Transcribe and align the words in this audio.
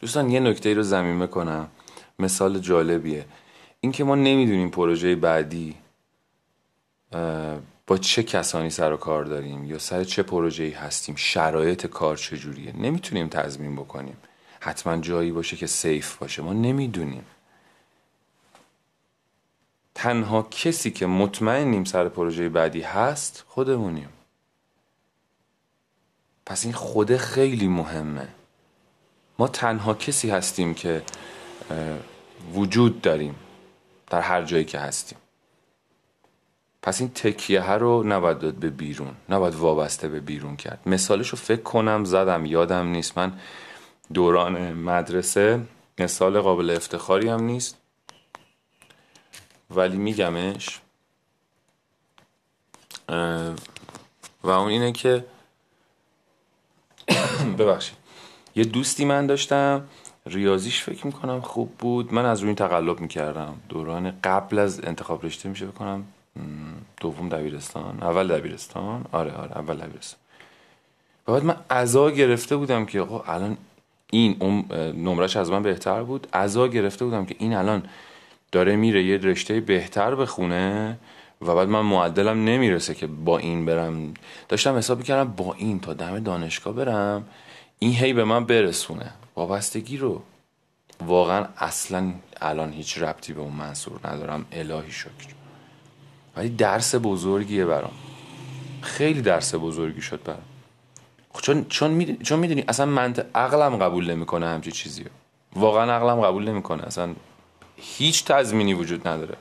دوستان 0.00 0.30
یه 0.30 0.40
نکته 0.40 0.68
ای 0.68 0.74
رو 0.74 0.82
زمین 0.82 1.26
کنم 1.26 1.68
مثال 2.18 2.58
جالبیه. 2.58 3.24
اینکه 3.80 4.04
ما 4.04 4.14
نمی‌دونیم 4.14 4.70
پروژه 4.70 5.16
بعدی 5.16 5.74
با 7.86 7.98
چه 8.00 8.22
کسانی 8.22 8.70
سر 8.70 8.92
و 8.92 8.96
کار 8.96 9.24
داریم 9.24 9.64
یا 9.64 9.78
سر 9.78 10.04
چه 10.04 10.22
پروژه 10.22 10.64
ای 10.64 10.70
هستیم 10.70 11.14
شرایط 11.16 11.86
کار 11.86 12.16
چجوریه. 12.16 12.76
نمی‌تونیم 12.76 13.28
تضمین 13.28 13.76
بکنیم. 13.76 14.16
حتما 14.60 14.96
جایی 14.96 15.32
باشه 15.32 15.56
که 15.56 15.66
سیف 15.66 16.16
باشه. 16.16 16.42
ما 16.42 16.52
نمی‌دونیم. 16.52 17.24
تنها 19.94 20.42
کسی 20.42 20.90
که 20.90 21.06
مطمئنیم 21.06 21.84
سر 21.84 22.08
پروژه 22.08 22.48
بعدی 22.48 22.80
هست 22.80 23.44
خودمونیم. 23.48 24.08
پس 26.46 26.64
این 26.64 26.74
خوده 26.74 27.18
خیلی 27.18 27.68
مهمه. 27.68 28.28
ما 29.40 29.48
تنها 29.48 29.94
کسی 29.94 30.30
هستیم 30.30 30.74
که 30.74 31.02
وجود 32.54 33.00
داریم 33.00 33.34
در 34.10 34.20
هر 34.20 34.42
جایی 34.42 34.64
که 34.64 34.78
هستیم. 34.78 35.18
پس 36.82 37.00
این 37.00 37.10
تکیه 37.10 37.60
ها 37.60 37.76
رو 37.76 38.02
نباید 38.02 38.38
داد 38.38 38.54
به 38.54 38.70
بیرون 38.70 39.14
نباید 39.28 39.54
وابسته 39.54 40.08
به 40.08 40.20
بیرون 40.20 40.56
کرد. 40.56 40.80
مثالش 40.86 41.28
رو 41.28 41.38
فکر 41.38 41.62
کنم 41.62 42.04
زدم 42.04 42.46
یادم 42.46 42.86
نیست. 42.86 43.18
من 43.18 43.32
دوران 44.14 44.72
مدرسه 44.72 45.60
مثال 45.98 46.40
قابل 46.40 46.70
افتخاری 46.70 47.28
هم 47.28 47.42
نیست. 47.42 47.76
ولی 49.70 49.96
میگمش 49.96 50.80
و 54.42 54.50
اون 54.50 54.68
اینه 54.68 54.92
که 54.92 55.24
ببخشید. 57.58 57.99
یه 58.56 58.64
دوستی 58.64 59.04
من 59.04 59.26
داشتم 59.26 59.82
ریاضیش 60.26 60.82
فکر 60.82 61.06
می‌کنم 61.06 61.40
خوب 61.40 61.72
بود. 61.78 62.14
من 62.14 62.24
از 62.24 62.40
روی 62.40 62.54
تقلب 62.54 63.00
می‌کردم. 63.00 63.54
دوران 63.68 64.12
قبل 64.24 64.58
از 64.58 64.84
انتخاب 64.84 65.26
رشته 65.26 65.48
میشه 65.48 65.66
بکنم 65.66 66.04
دوم 67.00 67.28
دبیرستان 67.28 67.98
اول 68.02 68.28
دبیرستان. 68.38 69.04
آره 69.12 69.32
آره 69.32 69.58
اول 69.58 69.76
دبیرستان. 69.76 70.20
بعد 71.26 71.44
من 71.44 71.56
عزا 71.70 72.10
گرفته 72.10 72.56
بودم 72.56 72.84
که 72.84 73.00
آقا 73.00 73.32
الان 73.32 73.56
این 74.10 74.64
نمرش 74.96 75.36
از 75.36 75.50
من 75.50 75.62
بهتر 75.62 76.02
بود. 76.02 76.26
عزا 76.32 76.68
گرفته 76.68 77.04
بودم 77.04 77.24
که 77.24 77.36
این 77.38 77.54
الان 77.54 77.82
داره 78.52 78.76
میره 78.76 79.02
یه 79.04 79.16
رشته 79.16 79.60
بهتر 79.60 80.14
بخونه 80.14 80.98
و 81.42 81.54
بعد 81.54 81.68
من 81.68 81.80
معدلم 81.80 82.44
نمی‌رسه 82.44 82.94
که 82.94 83.06
با 83.06 83.38
این 83.38 83.66
برم. 83.66 84.14
داشتم 84.48 84.76
حساب 84.76 85.02
کردم 85.02 85.32
با 85.32 85.54
این 85.54 85.80
تا 85.80 85.94
دم 85.94 86.18
دانشگاه 86.18 86.74
برم. 86.74 87.24
این 87.82 87.92
هی 87.92 88.12
به 88.12 88.24
من 88.24 88.44
برسونه. 88.44 89.12
وابستگی 89.36 89.96
رو 89.96 90.22
واقعا 91.06 91.46
اصلا 91.58 92.12
الان 92.40 92.72
هیچ 92.72 92.98
ربطی 92.98 93.32
به 93.32 93.40
اون 93.40 93.52
منصور 93.52 94.00
ندارم. 94.04 94.46
الهی 94.52 94.92
شکر. 94.92 95.34
ولی 96.36 96.48
درس 96.48 96.94
بزرگیه 96.94 97.64
برام. 97.64 97.92
خیلی 98.82 99.22
درس 99.22 99.54
بزرگی 99.54 100.02
شد 100.02 100.22
برام. 100.22 100.42
خب 101.32 101.40
چون 101.40 101.64
چون 101.68 101.90
می‌دونی 101.90 102.18
چون 102.18 102.38
می‌دونی 102.38 102.64
اصلا 102.68 102.86
منطق 102.86 103.26
عقلم 103.34 103.76
قبول 103.76 104.10
نمی‌کنه 104.10 104.46
همچی 104.46 104.72
چیزی 104.72 105.04
واقعا 105.56 105.92
عقلم 105.92 106.20
قبول 106.20 106.48
نمی‌کنه. 106.48 106.82
اصلا 106.82 107.14
هیچ 107.76 108.24
تضمینی 108.24 108.74
وجود 108.74 109.08
نداره. 109.08 109.36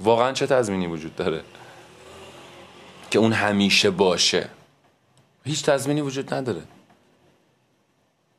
واقعا 0.00 0.32
چه 0.32 0.46
تضمینی 0.46 0.86
وجود 0.86 1.16
داره؟ 1.16 1.42
که 3.10 3.18
اون 3.18 3.32
همیشه 3.32 3.90
باشه. 3.90 4.48
هیچ 5.44 5.64
تضمینی 5.64 6.00
وجود 6.00 6.34
نداره. 6.34 6.62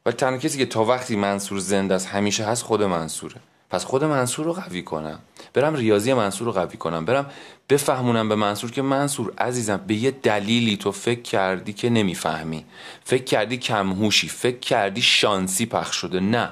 و 0.06 0.12
تنها 0.12 0.38
کسی 0.38 0.58
که 0.58 0.66
تا 0.66 0.84
وقتی 0.86 1.16
منصور 1.16 1.59
زنده 1.59 1.96
است 1.96 2.08
همیشه 2.08 2.46
هست 2.46 2.64
خود 2.64 2.84
منصوره. 2.84 3.36
پس 3.70 3.86
خود 3.86 4.04
منصور 4.04 4.46
رو 4.46 4.54
قوی 4.54 4.82
کنم. 4.82 5.20
برم 5.54 5.76
ریاضی 5.76 6.14
منصور 6.14 6.48
رو 6.48 6.54
قوی 6.54 6.78
کنم. 6.78 7.06
برم 7.06 7.30
بفهمونم 7.70 8.30
به 8.30 8.36
منصور 8.36 8.72
که 8.72 8.81
منصور 8.81 9.34
عزیزم 9.38 9.78
به 9.88 9.96
یه 9.96 10.12
دلیلی 10.12 10.78
تو 10.78 10.92
فکر 10.92 11.22
کردی 11.22 11.74
که 11.74 11.90
نمی‌فهمی. 11.90 12.66
فکر 13.03 13.24
کردی 13.24 13.58
کمهوشی 13.58 14.28
فکر 14.28 14.59
کردی 14.59 15.02
شانسی 15.02 15.66
پخش 15.66 15.96
شده. 15.96 16.19
نه. 16.19 16.50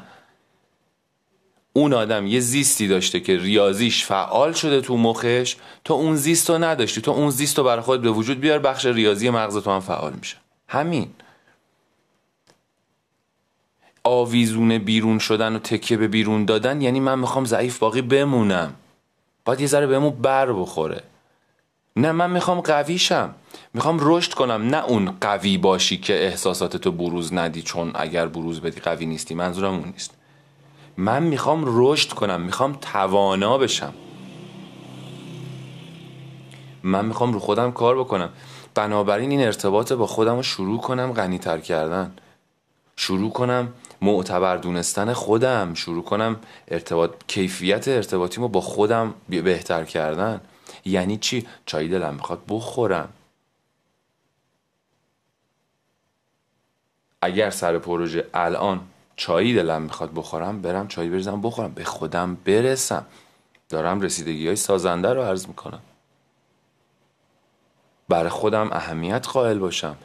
اون 1.74 1.94
آدم 1.94 2.28
یه 2.28 2.40
زیستی 2.40 2.88
داشته 2.88 3.20
که 3.20 3.38
ریاضیش 3.38 4.06
فعال 4.06 4.54
شده 4.54 4.82
تو 4.82 4.98
مخش. 4.98 5.56
تو 5.84 5.94
اون 5.94 6.16
زیست 6.16 6.50
رو 6.50 6.58
نداشتی. 6.58 7.02
تو 7.02 7.12
اون 7.12 7.30
زیست 7.30 7.58
رو 7.58 7.64
برای 7.64 7.82
خود 7.82 8.02
به 8.02 8.10
وجود 8.10 8.40
بیار 8.40 8.60
بخش 8.60 8.86
ریاضی 8.86 9.30
مغز 9.30 9.58
تو 9.58 9.72
هم 9.72 9.80
فعال 9.80 10.14
میشه. 10.14 10.38
همین. 10.68 11.10
آویزون 14.04 14.78
بیرون 14.78 15.20
شدن 15.20 15.56
و 15.56 15.60
تکیه 15.60 15.98
به 15.98 16.08
بیرون 16.08 16.46
دادن 16.46 16.82
یعنی 16.82 17.00
من 17.00 17.20
می‌خوام 17.20 17.46
ضعیف 17.46 17.80
باقی 17.80 18.02
بمونم. 18.02 18.74
باید 19.46 19.62
یه 19.62 19.68
ذره 19.68 19.88
بهمون 19.88 20.10
بر 20.10 20.54
بخوره. 20.54 21.04
نه 21.96 22.12
من 22.12 22.32
می‌خوام 22.32 22.62
قویشم 22.62 23.36
می‌خوام 23.74 23.98
رشد 24.02 24.34
کنم. 24.34 24.62
نه 24.62 24.86
اون 24.86 25.18
قوی 25.22 25.58
باشی 25.58 25.98
که 25.98 26.26
احساسات 26.26 26.78
تو 26.78 26.92
بروز 26.92 27.34
ندی 27.34 27.62
چون 27.62 27.92
اگر 27.96 28.28
بروز 28.28 28.62
بدی 28.62 28.80
قوی 28.80 29.06
نیستی. 29.06 29.36
منظورم 29.36 29.74
اون 29.74 29.90
نیست. 29.94 30.18
من 30.98 31.24
می‌خوام 31.24 31.64
رشد 31.66 32.10
کنم. 32.10 32.42
می‌خوام 32.42 32.78
توانا 32.82 33.58
بشم. 33.58 33.94
من 36.84 37.06
می‌خوام 37.06 37.34
رو 37.34 37.40
خودم 37.40 37.72
کار 37.72 38.00
بکنم. 38.00 38.30
بنابراین 38.76 39.32
این 39.32 39.44
ارتباط 39.44 39.94
با 39.94 40.08
خودم 40.08 40.36
رو 40.36 40.44
شروع 40.44 40.82
کنم 40.82 41.14
غنیتر 41.14 41.58
کردن. 41.58 42.12
شروع 42.96 43.32
کنم 43.32 43.74
معتبر 44.02 44.58
دونستن 44.58 45.14
خودم 45.14 45.74
شروع 45.74 46.04
کنم 46.04 46.40
ارتباط 46.68 47.12
کیفیت 47.28 47.88
ارتباطیمو 47.88 48.48
با 48.48 48.62
خودم 48.62 49.14
بهتر 49.30 49.84
کردن. 49.84 50.42
یعنی 50.86 51.18
چی؟ 51.18 51.48
چای 51.66 51.88
دلم 51.88 52.14
می‌خواد 52.14 52.42
بخورم. 52.50 53.10
اگر 57.22 57.50
سر 57.50 57.78
پروژه 57.78 58.28
الان 58.34 58.82
چایی 59.16 59.54
دلم 59.56 59.82
می‌خواد 59.82 60.14
بخورم 60.14 60.62
برم 60.62 60.88
چایی 60.88 61.10
بریزم 61.10 61.42
بخورم 61.42 61.74
به 61.74 61.84
خودم 61.84 62.36
برسم. 62.46 63.06
دارم 63.70 64.02
رسیدگی 64.02 64.48
های 64.48 64.56
سازنده 64.56 65.14
رو 65.14 65.22
عرض 65.22 65.48
می‌کنم. 65.48 65.82
برای 68.10 68.30
خودم 68.30 68.70
اهمیت 68.72 69.28
قائل 69.28 69.60
باشم. 69.60 69.96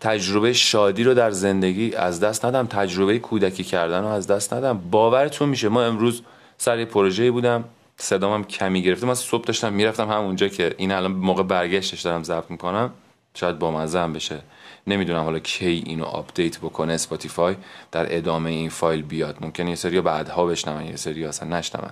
تجربه 0.00 0.52
شادی 0.52 1.04
رو 1.04 1.14
در 1.14 1.30
زندگی 1.30 1.94
از 1.94 2.20
دست 2.20 2.44
ندم 2.44 2.66
تجربه 2.66 3.18
کودکی 3.18 3.64
کردن 3.64 4.00
رو 4.00 4.06
از 4.06 4.26
دست 4.26 4.54
ندم. 4.54 4.78
باورتون 4.90 5.48
میشه 5.48 5.68
ما 5.68 5.82
امروز 5.82 6.22
سر 6.58 6.84
پروژه 6.84 7.30
بودم 7.30 7.64
صدامم 7.96 8.44
کمی 8.44 8.82
گرفته. 8.82 9.06
من 9.06 9.14
صبح 9.14 9.44
داشتم 9.44 9.72
می‌رفتم 9.72 10.08
همونجا 10.08 10.48
که 10.48 10.74
این 10.78 10.92
الان 10.92 11.12
موقع 11.12 11.42
برگشتش 11.42 12.00
دارم 12.00 12.22
ضبط 12.22 12.50
می‌کنم 12.50 12.90
شاید 13.34 13.58
با 13.58 13.80
هم 13.80 14.12
بشه. 14.12 14.38
نمی‌دونم 14.86 15.24
حالا 15.24 15.38
کی 15.38 15.82
اینو 15.86 16.04
update 16.04 16.58
بکنه 16.58 16.92
Spotify 16.92 17.56
در 17.92 18.16
ادامه 18.16 18.50
این 18.50 18.70
فایل 18.70 19.02
بیاد. 19.02 19.36
ممکنه 19.40 19.70
یه 19.70 19.76
سری 19.76 20.00
بعدها 20.00 20.46
بشنون 20.46 20.86
یه 20.86 20.96
سری 20.96 21.24
اصلا 21.24 21.58
نشنون. 21.58 21.90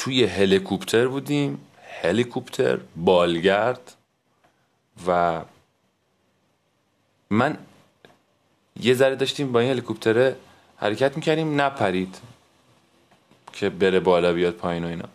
توی 0.00 0.24
هلیکوپتر 0.24 1.06
بودیم. 1.08 1.60
هلیکوپتر 2.02 2.78
بالگرد 2.96 3.94
و 5.06 5.42
من 7.30 7.58
یه 8.80 8.94
ذره 8.94 9.16
داشتیم 9.16 9.52
با 9.52 9.60
این 9.60 9.70
هلیکوپتر 9.70 10.34
حرکت 10.76 11.16
می‌کردیم. 11.16 11.60
نپرید 11.60 12.16
که 13.52 13.70
بره 13.70 14.00
بالا 14.00 14.32
بیاد 14.32 14.54
پایین 14.54 14.84
و 14.84 14.88
اینا. 14.88 15.08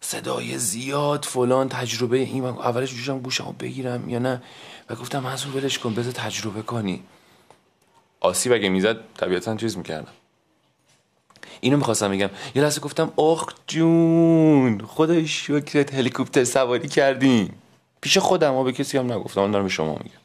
صدای 0.00 0.58
زیاد 0.58 1.24
فلان 1.24 1.68
تجربه 1.68 2.18
این 2.18 2.44
اولش 2.44 2.90
جوشم 2.90 3.18
گوشمو 3.18 3.52
بگیرم 3.52 4.08
یا 4.08 4.18
نه؟ 4.18 4.42
و 4.90 4.94
گفتم 4.94 5.22
منصور 5.22 5.56
ولش 5.56 5.78
کن 5.78 5.94
بذار 5.94 6.12
تجربه 6.12 6.62
کنی. 6.62 7.02
آسیب 8.20 8.52
اگه 8.52 8.68
می‌زد 8.68 8.96
طبیعتا 9.16 9.56
چیز 9.56 9.76
می‌کردم. 9.76 10.12
اینو 11.60 11.76
می‌خواستم 11.76 12.10
بگم. 12.10 12.30
یه 12.54 12.62
لحظه 12.62 12.80
گفتم 12.80 13.12
اخ 13.18 13.46
جون 13.66 14.80
خدای 14.86 15.26
شکرت 15.26 15.94
هلیکوپتر 15.94 16.44
سواری 16.44 16.88
کردیم 16.88 17.54
پیش 18.00 18.18
خودم 18.18 18.54
ها 18.54 18.62
به 18.62 18.72
کسی 18.72 18.98
هم 18.98 19.12
نگفتم. 19.12 19.52
دارم 19.52 19.64
به 19.64 19.68
شما 19.68 19.92
میگم. 19.92 20.24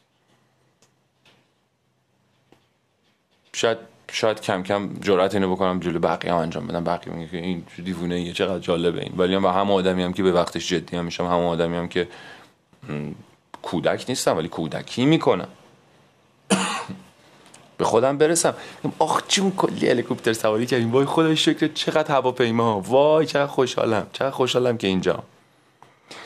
شاید 3.52 3.78
شاید 4.12 4.40
کم 4.40 4.62
کم 4.62 4.94
جرأت 5.00 5.34
اینو 5.34 5.52
بکنم 5.52 5.80
جلو 5.80 5.98
بقیه 5.98 6.32
هم 6.32 6.38
انجام 6.38 6.66
بدم. 6.66 6.84
بقیه 6.84 7.12
میگه 7.12 7.30
که 7.30 7.36
این 7.36 7.64
دیوونه 7.84 8.20
یه 8.20 8.32
چقدر 8.32 8.58
جالبه 8.58 9.00
این. 9.00 9.12
ولی 9.16 9.34
هم 9.34 9.46
همه 9.46 9.72
آدمی 9.72 10.02
هم 10.02 10.12
که 10.12 10.22
به 10.22 10.32
وقتش 10.32 10.68
جدی 10.68 10.96
هم 10.96 11.04
میشم 11.04 11.24
همه 11.24 11.46
آدمی 11.46 11.76
هم 11.76 11.88
که 11.88 12.08
کودک 13.62 14.04
نیستم 14.08 14.36
ولی 14.36 14.48
کودکی 14.48 15.04
می‌کنم. 15.04 15.48
به 17.80 17.86
خودم 17.86 18.18
برسم. 18.18 18.54
آخ 18.98 19.22
چون 19.28 19.50
کلی 19.56 19.88
هلیکوپتر 19.88 20.32
سواری 20.32 20.66
کردیم؟ 20.66 20.92
وای 20.92 21.06
خدای 21.06 21.36
شکر 21.36 21.68
چقدر 21.68 22.14
هواپیما. 22.14 22.80
وای 22.80 23.26
چقدر 23.26 23.46
خوشحالم 23.46 24.06
چقدر 24.12 24.30
خوشحالم 24.30 24.78
که 24.78 24.86
اینجا. 24.86 25.22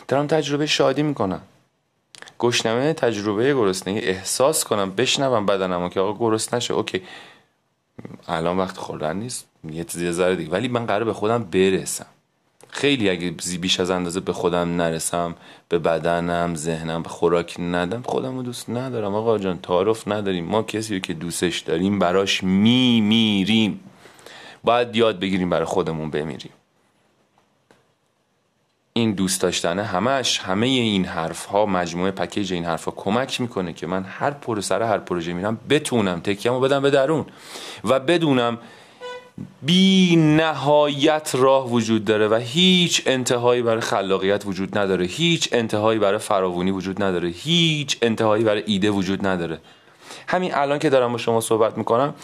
دارم 0.09 0.27
تجربه 0.27 0.67
شادی 0.67 1.03
می‌کنم. 1.03 1.41
گشنمه 2.39 2.93
تجربه 2.93 3.55
گرسنگی 3.55 3.99
احساس 3.99 4.65
کنم 4.65 4.91
بشنوم 4.91 5.47
بدنمو 5.47 5.89
که 5.89 6.01
آقا 6.01 6.19
گرست 6.19 6.55
نشه. 6.55 6.75
اوکی. 6.75 7.03
الان 8.29 8.59
وقت 8.59 8.77
خوردن 8.77 9.17
نیست 9.17 9.47
یه 9.99 10.12
ذره 10.12 10.37
دیگه. 10.37 10.51
ولی 10.51 10.69
من 10.69 10.87
قرار 10.87 11.05
به 11.05 11.12
خودم 11.12 11.45
برسم. 11.45 12.06
خیلی 12.75 13.11
اگه 13.11 13.31
بیش 13.61 13.81
از 13.81 13.91
اندازه 13.91 14.21
به 14.21 14.32
خودم 14.32 14.76
نرسم 14.76 15.35
به 15.69 15.79
بدنم 15.79 16.55
ذهنم 16.55 17.03
به 17.03 17.09
خوراک 17.09 17.61
ندم 17.61 18.03
خودم 18.03 18.37
رو 18.37 18.43
دوست 18.43 18.71
ندارم. 18.71 19.15
آقا 19.15 19.38
جان 19.38 19.59
تعارف 19.59 20.09
نداریم. 20.09 20.44
ما 20.44 20.62
کسی 20.62 20.94
رو 20.94 21.00
که 21.00 21.15
دوستش 21.15 21.59
داریم 21.61 21.99
براش 21.99 22.44
میمیریم. 22.44 23.81
باید 24.65 24.97
یاد 24.97 25.21
بگیریم 25.21 25.50
برای 25.50 25.65
خودمون 25.65 26.11
بمیریم. 26.11 26.53
این 28.93 29.12
دوست 29.12 29.41
داشتن 29.41 29.79
همش 29.79 30.38
همه 30.38 30.67
این 30.67 31.05
حرف 31.05 31.44
ها 31.44 31.67
مجموعه 31.67 32.11
پکیج 32.11 32.53
این 32.53 32.65
حرف 32.65 32.85
ها 32.85 32.93
کمک 32.97 33.41
می‌کنه 33.41 33.73
که 33.73 33.87
من 33.87 34.05
هر 34.05 34.31
پر 34.31 34.61
سر 34.61 34.82
هر 34.82 34.99
پروژه 34.99 35.32
میرم 35.32 35.61
بتونم 35.70 36.20
تکیمو 36.20 36.61
بدم 36.61 36.82
به 36.82 36.91
درون 36.91 37.27
و 37.85 38.00
بدونم 38.00 38.59
بی 39.63 40.17
نهایت 40.17 41.31
راه 41.35 41.71
وجود 41.71 42.05
داره 42.05 42.29
و 42.29 42.35
هیچ 42.35 43.03
انتهایی 43.07 43.63
برای 43.63 43.81
خلاقیت 43.81 44.47
وجود 44.47 44.79
نداره. 44.79 45.07
هیچ 45.07 45.49
انتهایی 45.53 45.99
برای 45.99 46.19
فراوونی 46.19 46.71
وجود 46.71 47.03
نداره. 47.03 47.29
هیچ 47.29 47.99
انتهایی 48.03 48.45
برای 48.45 48.63
ایده 48.67 48.91
وجود 48.91 49.27
نداره. 49.27 49.59
همین 50.29 50.55
الان 50.55 50.79
که 50.79 50.91
دارم 50.91 51.13
با 51.13 51.19
شما 51.19 51.41
صحبت 51.41 51.79
می‌کنم 51.79 52.15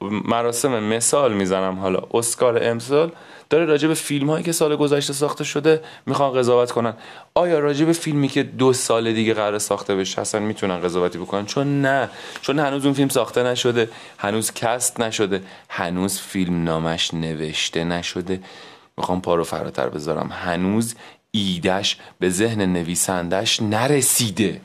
مراسم 0.00 0.82
مثال 0.82 1.32
می‌زنم. 1.32 1.78
حالا 1.78 2.02
اسکار 2.14 2.64
امسال 2.64 3.12
داره 3.54 3.64
راجع 3.66 3.88
به 3.88 3.94
فیلم 3.94 4.30
هایی 4.30 4.44
که 4.44 4.52
سال 4.52 4.76
گذشته 4.76 5.12
ساخته 5.12 5.44
شده 5.44 5.82
می‌خوان 6.06 6.32
قضاوت 6.32 6.70
کنن. 6.70 6.94
آیا 7.34 7.58
راجع 7.58 7.84
به 7.84 7.92
فیلمی 7.92 8.28
که 8.28 8.42
دو 8.42 8.72
سال 8.72 9.12
دیگه 9.12 9.34
قرار 9.34 9.58
ساخته 9.58 9.94
بشه 9.96 10.20
اصلا 10.20 10.40
می‌تونن 10.40 10.80
قضاوتی 10.80 11.18
بکنن؟ 11.18 11.46
چون 11.46 11.82
نه. 11.82 12.08
چون 12.42 12.58
هنوز 12.58 12.84
اون 12.84 12.94
فیلم 12.94 13.08
ساخته 13.08 13.42
نشده 13.42 13.88
هنوز 14.18 14.52
کست 14.52 15.00
نشده 15.00 15.42
هنوز 15.68 16.20
فیلم 16.20 16.64
نامش 16.64 17.14
نوشته 17.14 17.84
نشده. 17.84 18.40
می‌خوام 18.96 19.20
پارو 19.20 19.44
فراتر 19.44 19.88
بذارم. 19.88 20.32
هنوز 20.32 20.94
ایدش 21.30 21.96
به 22.18 22.30
ذهن 22.30 22.72
نویسندش 22.72 23.62
نرسیده. 23.62 24.60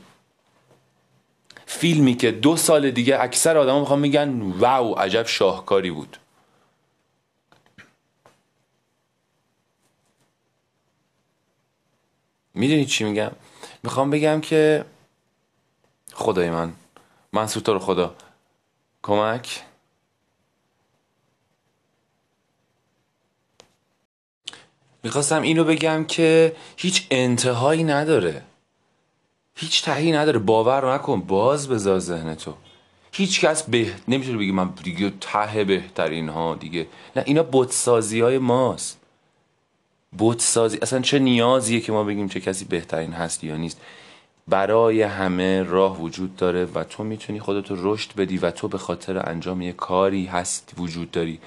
فیلمی 1.65 2.15
که 2.15 2.31
دو 2.31 2.57
سال 2.57 2.91
دیگه 2.91 3.21
اکثر 3.21 3.57
آدما 3.57 3.79
می‌خوان 3.79 3.99
میگن 3.99 4.41
واو 4.41 4.99
عجب 4.99 5.27
شاهکاری 5.27 5.91
بود. 5.91 6.17
می‌دونی 12.53 12.85
چی 12.85 13.03
میگم؟ 13.03 13.31
می‌خوام 13.83 14.09
بگم 14.09 14.41
که 14.41 14.85
خدای 16.13 16.49
من 16.49 16.73
منصور 17.33 17.63
تو 17.63 17.73
رو 17.73 17.79
خدا. 17.79 18.15
کمک؟ 19.03 19.63
می‌خواستم 25.03 25.41
اینو 25.41 25.63
بگم 25.63 26.05
که 26.05 26.55
هیچ 26.77 27.07
انتهایی 27.11 27.83
نداره. 27.83 28.43
هیچ 29.55 29.83
تهی 29.83 30.11
نداره. 30.11 30.39
باور 30.39 30.93
نکن 30.93 31.21
باز 31.21 31.69
بذار 31.69 31.99
ذهن 31.99 32.35
تو. 32.35 32.53
هیچ 33.11 33.41
کس 33.41 33.63
به 33.63 33.95
نمی‌تونه 34.07 34.37
بگه 34.37 34.51
من 34.51 34.69
دیگه 34.83 35.13
ته 35.21 35.63
بهترین 35.63 36.29
ها 36.29 36.55
دیگه. 36.55 36.87
نه 37.15 37.23
اینا 37.25 37.43
بودسازی 37.43 38.21
های 38.21 38.37
ماست. 38.37 38.98
بودسازی 40.17 40.77
اصلا 40.81 41.01
چه 41.01 41.19
نیازیه 41.19 41.79
که 41.79 41.91
ما 41.91 42.03
بگیم 42.03 42.29
چه 42.29 42.39
کسی 42.39 42.65
بهترین 42.65 43.13
هست 43.13 43.43
یا 43.43 43.57
نیست. 43.57 43.81
برای 44.47 45.01
همه 45.01 45.63
راه 45.63 46.01
وجود 46.01 46.35
داره 46.35 46.65
و 46.65 46.83
تو 46.83 47.03
می‌تونی 47.03 47.39
خودتو 47.39 47.75
رشد 47.77 48.15
بدی 48.17 48.37
و 48.37 48.51
تو 48.51 48.67
به 48.67 48.77
خاطر 48.77 49.29
انجام 49.29 49.61
یه 49.61 49.73
کاری 49.73 50.25
هست 50.25 50.73
وجود 50.77 51.11
داری. 51.11 51.39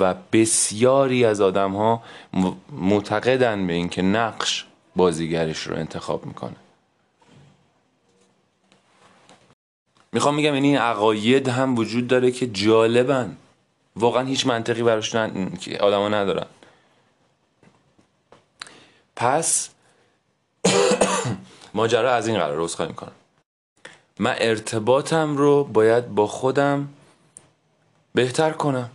و 0.00 0.14
بسیاری 0.32 1.24
از 1.24 1.40
آدم 1.40 1.72
ها 1.72 2.02
معتقدن 2.72 3.66
به 3.66 3.72
اینکه 3.72 4.02
نقش 4.02 4.64
بازیگرش 4.96 5.62
رو 5.62 5.76
انتخاب 5.76 6.26
می‌کنه. 6.26 6.56
می‌خوام 10.12 10.34
میگم 10.34 10.54
یعنی 10.54 10.68
این 10.68 10.78
عقاید 10.78 11.48
هم 11.48 11.78
وجود 11.78 12.06
داره 12.06 12.30
که 12.30 12.46
جالبن. 12.46 13.36
واقعا 13.96 14.26
هیچ 14.26 14.46
منطقی 14.46 14.82
براش 14.82 15.10
که 15.60 15.78
آدما 15.78 16.08
ندارن. 16.08 16.46
پس 19.18 19.68
ماجرا 21.74 22.14
از 22.14 22.28
این 22.28 22.38
قرار 22.38 22.56
روز 22.56 22.74
خواهیم 22.74 22.94
کنم. 22.94 23.12
من 24.18 24.34
ارتباطم 24.38 25.36
رو 25.36 25.64
باید 25.64 26.08
با 26.08 26.26
خودم 26.26 26.88
بهتر 28.14 28.50
کنم. 28.50 28.90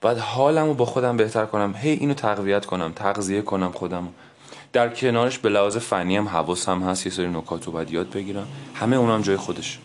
باید 0.00 0.18
حالم 0.18 0.66
رو 0.66 0.74
با 0.74 0.84
خودم 0.84 1.16
بهتر 1.16 1.46
کنم. 1.46 1.74
هی 1.76 1.90
اینو 1.90 2.14
تقویت 2.14 2.66
کنم 2.66 2.92
تغذیه 2.92 3.42
کنم 3.42 3.72
خودم 3.72 4.08
در 4.72 4.88
کنارش 4.88 5.38
به 5.38 5.48
لحاظ 5.48 5.76
فنی 5.76 6.16
هم 6.16 6.28
حواسم 6.28 6.82
هست. 6.82 7.06
یه 7.06 7.12
سری 7.12 7.28
نکات 7.28 7.64
رو 7.64 7.72
باید 7.72 7.90
یاد 7.90 8.10
بگیرم. 8.10 8.48
همه 8.74 8.96
اونم 8.96 9.22
جای 9.22 9.36
خودش 9.36 9.78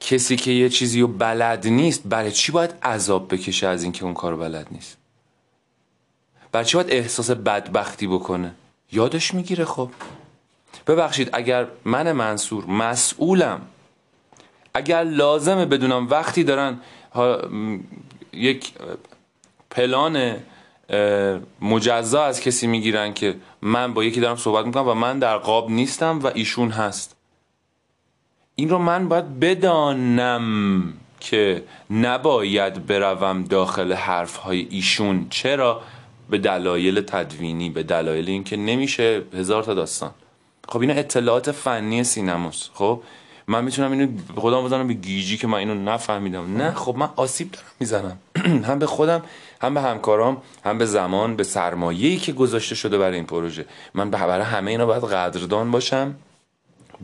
کسی 0.00 0.36
که 0.36 0.50
یه 0.50 0.68
چیزی 0.68 1.00
رو 1.00 1.08
بلد 1.08 1.66
نیست 1.66 2.02
برای 2.04 2.32
چی 2.32 2.52
باید 2.52 2.74
عذاب 2.82 3.34
بکشه 3.34 3.66
از 3.66 3.82
اینکه 3.82 4.04
اون 4.04 4.14
کار 4.14 4.36
بلد 4.36 4.66
نیست؟ 4.70 4.96
چی 6.64 6.76
باید 6.76 6.90
احساس 6.90 7.30
بدبختی 7.30 8.06
بکنه. 8.06 8.54
یادش 8.92 9.34
می‌گیره 9.34 9.64
خب. 9.64 9.90
ببخشید 10.86 11.30
اگر 11.32 11.66
من 11.84 12.12
منصور 12.12 12.66
مسئولم 12.66 13.60
اگر 14.74 15.04
لازمه 15.04 15.66
بدونم 15.66 16.08
وقتی 16.10 16.44
دارن 16.44 16.80
یک 18.32 18.72
پلان 19.70 20.36
مجزا 21.60 22.24
از 22.24 22.40
کسی 22.40 22.66
می‌گیرن 22.66 23.14
که 23.14 23.34
من 23.62 23.94
با 23.94 24.04
یکی 24.04 24.20
دارم 24.20 24.36
صحبت 24.36 24.66
می‌کنم 24.66 24.88
و 24.88 24.94
من 24.94 25.18
در 25.18 25.38
قاب 25.38 25.70
نیستم 25.70 26.18
و 26.18 26.30
ایشون 26.34 26.70
هست. 26.70 27.16
این 28.54 28.68
رو 28.68 28.78
من 28.78 29.08
باید 29.08 29.40
بدانم 29.40 30.92
که 31.20 31.62
نباید 31.90 32.86
بروم 32.86 33.44
داخل 33.44 33.92
حرف 33.92 34.36
های 34.36 34.66
ایشون. 34.70 35.26
چرا؟ 35.30 35.82
به 36.30 36.38
دلایل 36.38 37.00
تدوینی 37.00 37.70
به 37.70 37.82
دلایل 37.82 38.28
اینکه 38.28 38.56
نمیشه 38.56 39.22
هزار 39.34 39.62
تا 39.62 39.74
داستان. 39.74 40.10
خب 40.68 40.80
اینا 40.80 40.94
اطلاعات 40.94 41.50
فنی 41.50 42.04
سینماست. 42.04 42.70
خب 42.74 43.02
من 43.48 43.64
می‌تونم 43.64 43.92
اینو 43.92 44.08
خودم 44.36 44.64
بزنم 44.64 44.88
به 44.88 44.94
گیجی 44.94 45.36
که 45.36 45.46
من 45.46 45.58
اینو 45.58 45.74
نفهمیدم. 45.74 46.56
نه 46.56 46.70
خب 46.72 46.96
من 46.96 47.08
آسیب 47.16 47.50
دارم 47.52 47.66
می‌زنم. 47.80 48.18
هم 48.68 48.78
به 48.78 48.86
خودم 48.86 49.22
هم 49.60 49.74
به 49.74 49.80
همکارام 49.80 50.42
هم 50.64 50.78
به 50.78 50.86
زمان 50.86 51.36
به 51.36 51.44
سرمایه‌ای 51.44 52.16
که 52.16 52.32
گذاشته 52.32 52.74
شده 52.74 52.98
برای 52.98 53.16
این 53.16 53.26
پروژه. 53.26 53.66
من 53.94 54.10
برای 54.10 54.44
همه 54.44 54.70
اینا 54.70 54.86
باید 54.86 55.04
قدردان 55.04 55.70
باشم 55.70 56.14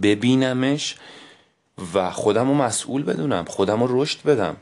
ببینمش 0.02 0.96
و 1.94 2.10
خودم 2.10 2.48
رو 2.48 2.54
مسئول 2.54 3.02
بدونم 3.02 3.44
خودم 3.44 3.82
رو 3.82 4.02
رشد 4.02 4.22
بدم. 4.22 4.56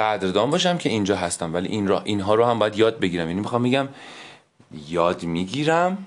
قدردان 0.00 0.50
باشم 0.50 0.78
که 0.78 0.88
اینجا 0.88 1.16
هستم 1.16 1.54
ولی 1.54 1.68
این 1.68 1.88
را 1.88 2.00
اینها 2.00 2.34
رو 2.34 2.44
هم 2.44 2.58
باید 2.58 2.78
یاد 2.78 2.98
بگیرم. 2.98 3.28
یعنی 3.28 3.40
می‌خوام 3.40 3.62
میگم 3.62 3.88
یاد 4.88 5.22
می‌گیرم 5.22 6.06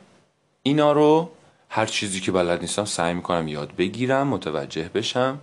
اینا 0.63 0.91
رو 0.91 1.29
هر 1.69 1.85
چیزی 1.85 2.19
که 2.19 2.31
بلد 2.31 2.61
نیستم 2.61 2.85
سعی 2.85 3.13
می‌کنم 3.13 3.47
یاد 3.47 3.75
بگیرم 3.75 4.27
متوجه 4.27 4.89
بشم. 4.93 5.39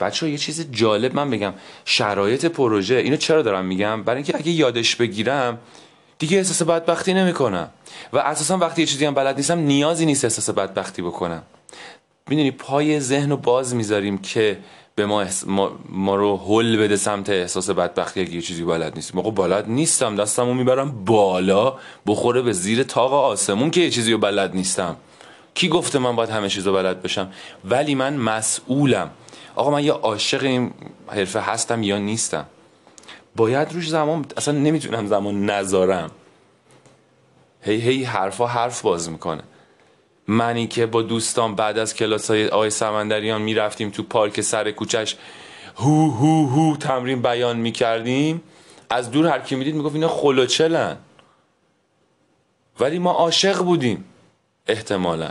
بچه 0.00 0.30
یه 0.30 0.38
چیز 0.38 0.70
جالب 0.70 1.14
من 1.14 1.30
بگم. 1.30 1.54
شرایط 1.84 2.44
پروژه 2.44 2.94
اینو 2.94 3.16
چرا 3.16 3.42
دارم 3.42 3.64
میگم؟ 3.64 4.02
برای 4.02 4.16
اینکه 4.16 4.36
اگه 4.36 4.50
یادش 4.50 4.96
بگیرم 4.96 5.58
دیگه 6.18 6.36
احساس 6.36 6.62
بدبختی 6.62 7.14
نمی‌کنم. 7.14 7.70
و 8.12 8.18
اساسا 8.18 8.58
وقتی 8.58 8.82
یه 8.82 8.86
چیزی 8.86 9.04
هم 9.04 9.14
بلد 9.14 9.36
نیستم 9.36 9.58
نیازی 9.58 10.06
نیست 10.06 10.24
احساس 10.24 10.50
بدبختی 10.50 11.02
بکنم. 11.02 11.42
می‌دونی 12.28 12.50
پای 12.50 13.00
ذهن 13.00 13.30
رو 13.30 13.36
باز 13.36 13.74
می‌ذاریم 13.74 14.18
که 14.18 14.58
به 14.98 15.06
ما, 15.06 15.24
ما, 15.88 16.16
رو 16.16 16.36
حل 16.36 16.76
بده 16.76 16.96
سمت 16.96 17.30
احساس 17.30 17.70
بدبختی 17.70 18.20
اگه 18.20 18.34
یه 18.34 18.42
چیزی 18.42 18.64
بلد 18.64 18.94
نیستیم. 18.94 19.16
موقع 19.16 19.30
بلد 19.30 19.68
نیستم 19.68 20.16
دستمو 20.16 20.54
می‌برم 20.54 21.04
بالا 21.04 21.76
بخوره 22.06 22.42
به 22.42 22.52
زیر 22.52 22.82
تاق 22.82 23.12
آسمون 23.12 23.70
که 23.70 23.80
یه 23.80 23.90
چیزی 23.90 24.12
رو 24.12 24.18
بلد 24.18 24.54
نیستم. 24.54 24.96
کی 25.54 25.68
گفته 25.68 25.98
من 25.98 26.16
باید 26.16 26.30
همه 26.30 26.48
چیز 26.48 26.66
رو 26.66 26.72
بلد 26.72 27.02
بشم؟ 27.02 27.32
ولی 27.64 27.94
من 27.94 28.16
مسئولم. 28.16 29.10
آقا 29.56 29.70
من 29.70 29.84
یا 29.84 29.94
عاشق 29.94 30.42
این 30.42 30.70
حرفه 31.06 31.40
هستم 31.40 31.82
یا 31.82 31.98
نیستم؟ 31.98 32.46
باید 33.36 33.72
روش 33.72 33.88
زمان 33.88 34.26
اصلا 34.36 34.54
نمی‌تونم 34.58 35.06
زمان 35.06 35.50
نذارم. 35.50 36.10
هی 37.62 37.80
هی 37.80 38.04
حرفا 38.04 38.46
حرف 38.46 38.82
باز 38.82 39.10
می‌کنه. 39.10 39.42
منی 40.28 40.66
که 40.66 40.86
با 40.86 41.02
دوستان 41.02 41.54
بعد 41.54 41.78
از 41.78 41.94
کلاس 41.94 42.30
های 42.30 42.48
آقای 42.48 42.70
سمندریان 42.70 43.42
می‌رفتیم 43.42 43.90
تو 43.90 44.02
پارک 44.02 44.40
سر 44.40 44.70
کوچش 44.70 45.16
هو 45.76 46.10
هو 46.10 46.46
هو 46.46 46.76
تمرین 46.76 47.22
بیان 47.22 47.56
می‌کردیم. 47.56 48.42
از 48.90 49.10
دور 49.10 49.26
هر 49.26 49.38
کی 49.38 49.56
می‌دید 49.56 49.74
می‌گفت 49.74 49.94
اینا 49.94 50.08
خلوچلن. 50.08 50.96
ولی 52.80 52.98
ما 52.98 53.12
عاشق 53.12 53.58
بودیم 53.58 54.04
احتمالا. 54.66 55.30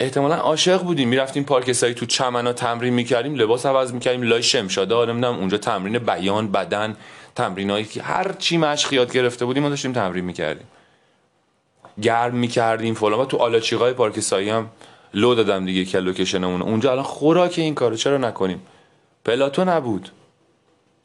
احتمالا 0.00 0.34
عاشق 0.34 0.82
بودیم. 0.82 1.08
می‌رفتیم 1.08 1.44
پارک 1.44 1.72
سایی 1.72 1.94
تو 1.94 2.06
چمنا 2.06 2.52
تمرین 2.52 2.94
می‌کردیم 2.94 3.34
لباس 3.34 3.66
عوض 3.66 3.92
می‌کردیم. 3.92 4.22
لای 4.22 4.42
شمشاده 4.42 4.94
نمی‌دونم 4.94 5.38
اونجا 5.38 5.58
تمرین 5.58 5.98
بیان 5.98 6.52
بدن 6.52 6.96
تمرینایی 7.34 7.84
که 7.84 8.02
هر 8.02 8.32
چی 8.32 8.58
مشق 8.58 8.92
یاد 8.92 9.12
گرفته 9.12 9.44
بودیم 9.44 9.62
ما 9.62 9.68
داشتیم 9.68 9.92
تمرین 9.92 10.24
می‌کردیم. 10.24 10.66
گرم 12.02 12.34
می‌کردیم 12.34 12.94
فلان. 12.94 13.26
تو 13.26 13.36
آلاچیقای 13.36 13.92
پارک 13.92 14.20
سایی 14.20 14.50
هم 14.50 14.70
لو 15.14 15.34
دادم 15.34 15.66
دیگه 15.66 15.84
که 15.84 15.98
لوکیشنمون. 15.98 16.62
اونجا 16.62 16.90
الان 16.90 17.04
خوراک 17.04 17.54
این 17.58 17.74
کارو. 17.74 17.96
چرا 17.96 18.18
نکنیم؟ 18.18 18.62
پلاتو 19.24 19.64
نبود. 19.64 20.10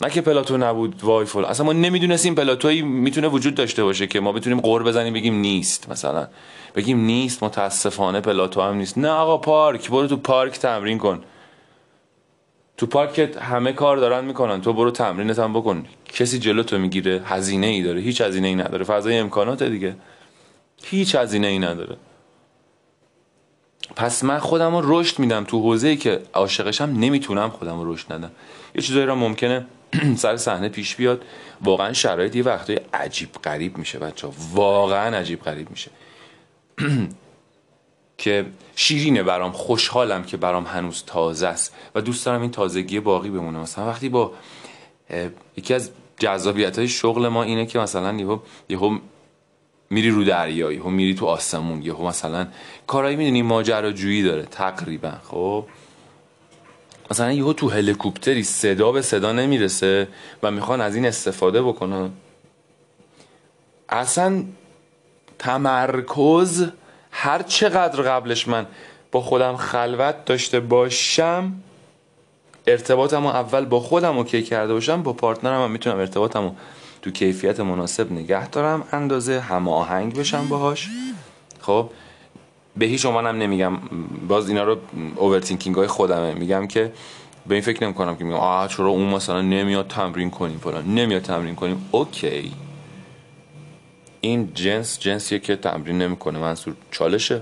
نه 0.02 0.10
که 0.10 0.22
پلاتو 0.22 0.58
نبود 0.58 1.04
وای 1.04 1.25
فل 1.25 1.46
اصلا 1.46 1.66
ما 1.66 1.74
نمی‌دونستیم 1.74 2.36
پلاتویی 2.36 2.82
می‌تونه 2.82 3.28
وجود 3.28 3.56
داشته 3.56 3.84
باشه 3.84 4.08
که 4.08 4.20
ما 4.20 4.32
بتونیم 4.32 4.60
قور 4.60 4.84
بزنیم 4.84 5.14
بگیم 5.14 5.36
نیست. 5.36 5.90
مثلا 5.90 6.28
بگیم 6.75 7.00
نیست 7.00 7.44
متاسفانه 7.44 8.22
پلاتو 8.22 8.62
هم 8.62 8.75
نیست. 8.75 8.98
نه 8.98 9.10
آقا 9.10 9.38
پارک. 9.38 9.90
برو 9.90 10.08
تو 10.08 10.18
پارک 10.18 10.60
تمرین 10.60 10.98
کن. 10.98 11.24
تو 12.78 12.86
پارک 12.86 13.38
همه 13.42 13.74
کار 13.74 13.98
دارن 13.98 14.25
می‌کنن. 14.25 14.62
تو 14.62 14.74
برو 14.74 14.92
تمرینت 14.92 15.40
هم 15.40 15.54
بکن. 15.54 15.86
کسی 16.06 16.40
جلو 16.40 16.64
تو 16.64 16.78
می‌گیره 16.78 17.22
هزینه 17.25 17.68
ای 17.68 17.84
داره. 17.84 18.02
هیچ 18.02 18.22
هزینه 18.22 18.48
ای 18.48 18.56
نداره. 18.56 18.86
فضای 18.86 19.18
امکانات 19.18 19.64
دیگه. 19.64 19.96
هیچ 20.89 21.15
هزینه 21.15 21.48
ای 21.48 21.60
نداره. 21.60 21.98
پس 23.96 24.24
من 24.24 24.39
خودم 24.39 24.75
رو 24.75 25.00
رشد 25.00 25.20
میدم 25.20 25.44
تو 25.44 25.60
حوزه 25.60 25.88
ای 25.88 25.98
که 25.98 26.22
عاشقشم 26.34 26.84
نمی‌تونم 26.84 27.50
خودم 27.50 27.82
رو 27.82 27.94
رشد 27.94 28.13
ندم. 28.13 28.32
یه 28.75 28.82
چیزایی 28.82 29.06
را 29.06 29.15
ممکنه 29.15 29.65
سر 30.18 30.38
صحنه 30.38 30.70
پیش 30.70 30.96
بیاد. 30.96 31.25
واقعا 31.62 31.94
شرایط 31.94 32.36
یه 32.36 32.44
وقتای 32.44 32.80
عجیب 32.94 33.30
غریب 33.44 33.77
میشه 33.77 34.00
بچه 34.00 34.27
واقعا 34.54 35.18
عجیب 35.18 35.42
غریب 35.42 35.70
میشه. 35.70 35.92
که 38.18 38.46
شیرینه 38.75 39.24
برام 39.24 39.51
خوشحالم 39.51 40.24
که 40.24 40.38
برام 40.38 40.63
هنوز 40.63 41.04
تازه 41.08 41.48
است 41.48 41.75
و 41.96 42.01
دوست 42.01 42.25
دارم 42.25 42.42
این 42.42 42.51
تازگی 42.51 43.00
باقی 43.00 43.30
بمونه. 43.30 43.60
مثلا 43.60 43.88
وقتی 43.88 44.10
با 44.10 44.34
یکی 45.58 45.74
از 45.74 45.92
جذابیت 46.20 46.77
های 46.77 46.88
شغل 46.88 47.27
ما 47.27 47.44
اینه 47.44 47.65
که 47.65 47.80
مثلا 47.80 48.13
یهو 48.13 48.39
یهو 48.70 48.98
میری 49.89 50.10
رو 50.10 50.24
دریا 50.24 50.72
یهو 50.72 50.89
میری 50.89 51.15
تو 51.15 51.25
آسمون 51.25 51.82
یهو 51.82 52.08
مثلا 52.08 52.48
کارایی 52.88 53.15
می‌دونی 53.15 53.42
ماجراجویی 53.42 54.24
داره 54.24 54.44
تقریبا 54.44 55.13
خب؟ 55.24 55.65
مثلا 57.12 57.32
یهو 57.32 57.54
تو 57.54 57.70
هلیکوپتری 57.70 58.44
صدا 58.44 58.92
به 58.92 59.01
صدا 59.01 59.32
نمی‌رسه 59.32 60.08
و 60.44 60.51
می‌خوان 60.51 60.82
از 60.82 60.96
این 60.96 61.06
استفاده 61.06 61.62
بکنن. 61.62 62.10
اصلا 63.89 64.44
تمرکز 65.39 66.68
هر 67.12 67.42
چقدر 67.42 68.01
قبلش 68.01 68.48
من 68.48 68.65
با 69.12 69.22
خودم 69.22 69.56
خلوت 69.56 70.25
داشته 70.25 70.60
باشم 70.60 71.54
ارتباطم 72.68 73.25
اول 73.25 73.65
با 73.65 73.80
خودم 73.80 74.18
okay 74.17 74.44
کرده 74.44 74.74
باشم 74.74 75.04
با 75.04 75.13
partner 75.13 75.57
م 75.57 75.63
هم 75.63 75.72
می‌تونم 75.72 75.98
ارتباطم 75.98 76.56
تو 77.05 77.12
کیفیت 77.12 77.59
مناسب 77.59 78.12
نگه 78.12 78.50
دارم 78.50 78.88
اندازه 78.91 79.39
هماهنگ 79.39 80.15
بشم 80.15 80.47
باهاش. 80.47 80.89
خب 81.59 81.89
به 82.77 82.85
هیچ 82.85 83.05
هم 83.05 83.27
نمیگم 83.27 83.77
باز 84.27 84.50
اینا 84.50 84.63
رو 84.63 84.77
overthinking 85.15 85.75
های 85.75 85.88
خودمه. 85.88 86.33
میگم 86.33 86.67
که 86.67 86.91
به 87.47 87.55
این 87.55 87.63
فکر 87.63 87.83
نمی 87.83 87.93
کنم 87.93 88.15
که 88.15 88.24
میگم 88.24 88.38
آه 88.38 88.67
چرا 88.67 88.88
اون 88.88 89.09
مثلا 89.09 89.41
نمیاد 89.41 89.88
تمرین 89.88 90.29
کنیم 90.29 90.57
فلان. 90.57 90.85
نمیاد 90.85 91.21
تمرین 91.21 91.55
کنیم. 91.55 91.89
Okay. 91.91 92.51
این 94.21 94.51
جنس 94.53 95.00
جنسیه 95.00 95.39
که 95.39 95.55
تمرین 95.55 95.97
نمی‌کنه. 95.97 96.39
منصور 96.39 96.74
چالشه. 96.91 97.41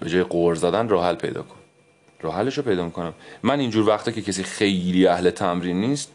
به 0.00 0.10
جای 0.10 0.22
غر 0.22 0.54
زدن 0.54 0.88
راه 0.88 1.06
حل 1.06 1.14
پیدا 1.14 1.42
کن. 1.42 1.56
راه 2.20 2.34
حلش 2.34 2.58
رو 2.58 2.64
پیدا 2.64 2.84
می‌کنم. 2.84 3.12
من 3.42 3.60
اینجور 3.60 3.88
وقتا 3.88 4.10
که 4.10 4.22
کسی 4.22 4.42
خیلی 4.42 5.06
اهل 5.06 5.30
تمرین 5.30 5.80
نیست 5.80 6.12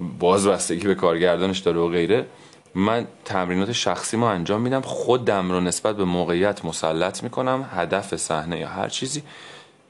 باز 0.00 0.46
بستگی 0.46 0.86
به 0.86 0.94
کارگردانش 0.94 1.58
داره 1.58 1.80
و 1.80 1.88
غیره 1.88 2.26
من 2.74 3.06
تمرینات 3.24 3.72
شخصی 3.72 4.16
ما 4.16 4.30
انجام 4.30 4.60
میدم. 4.60 4.80
خودم 4.80 5.50
رو 5.50 5.60
نسبت 5.60 5.96
به 5.96 6.04
موقعیت 6.04 6.64
مسلط 6.64 7.22
می‌کنم 7.22 7.70
هدف 7.74 8.16
صحنه 8.16 8.58
یا 8.58 8.68
هر 8.68 8.88
چیزی. 8.88 9.22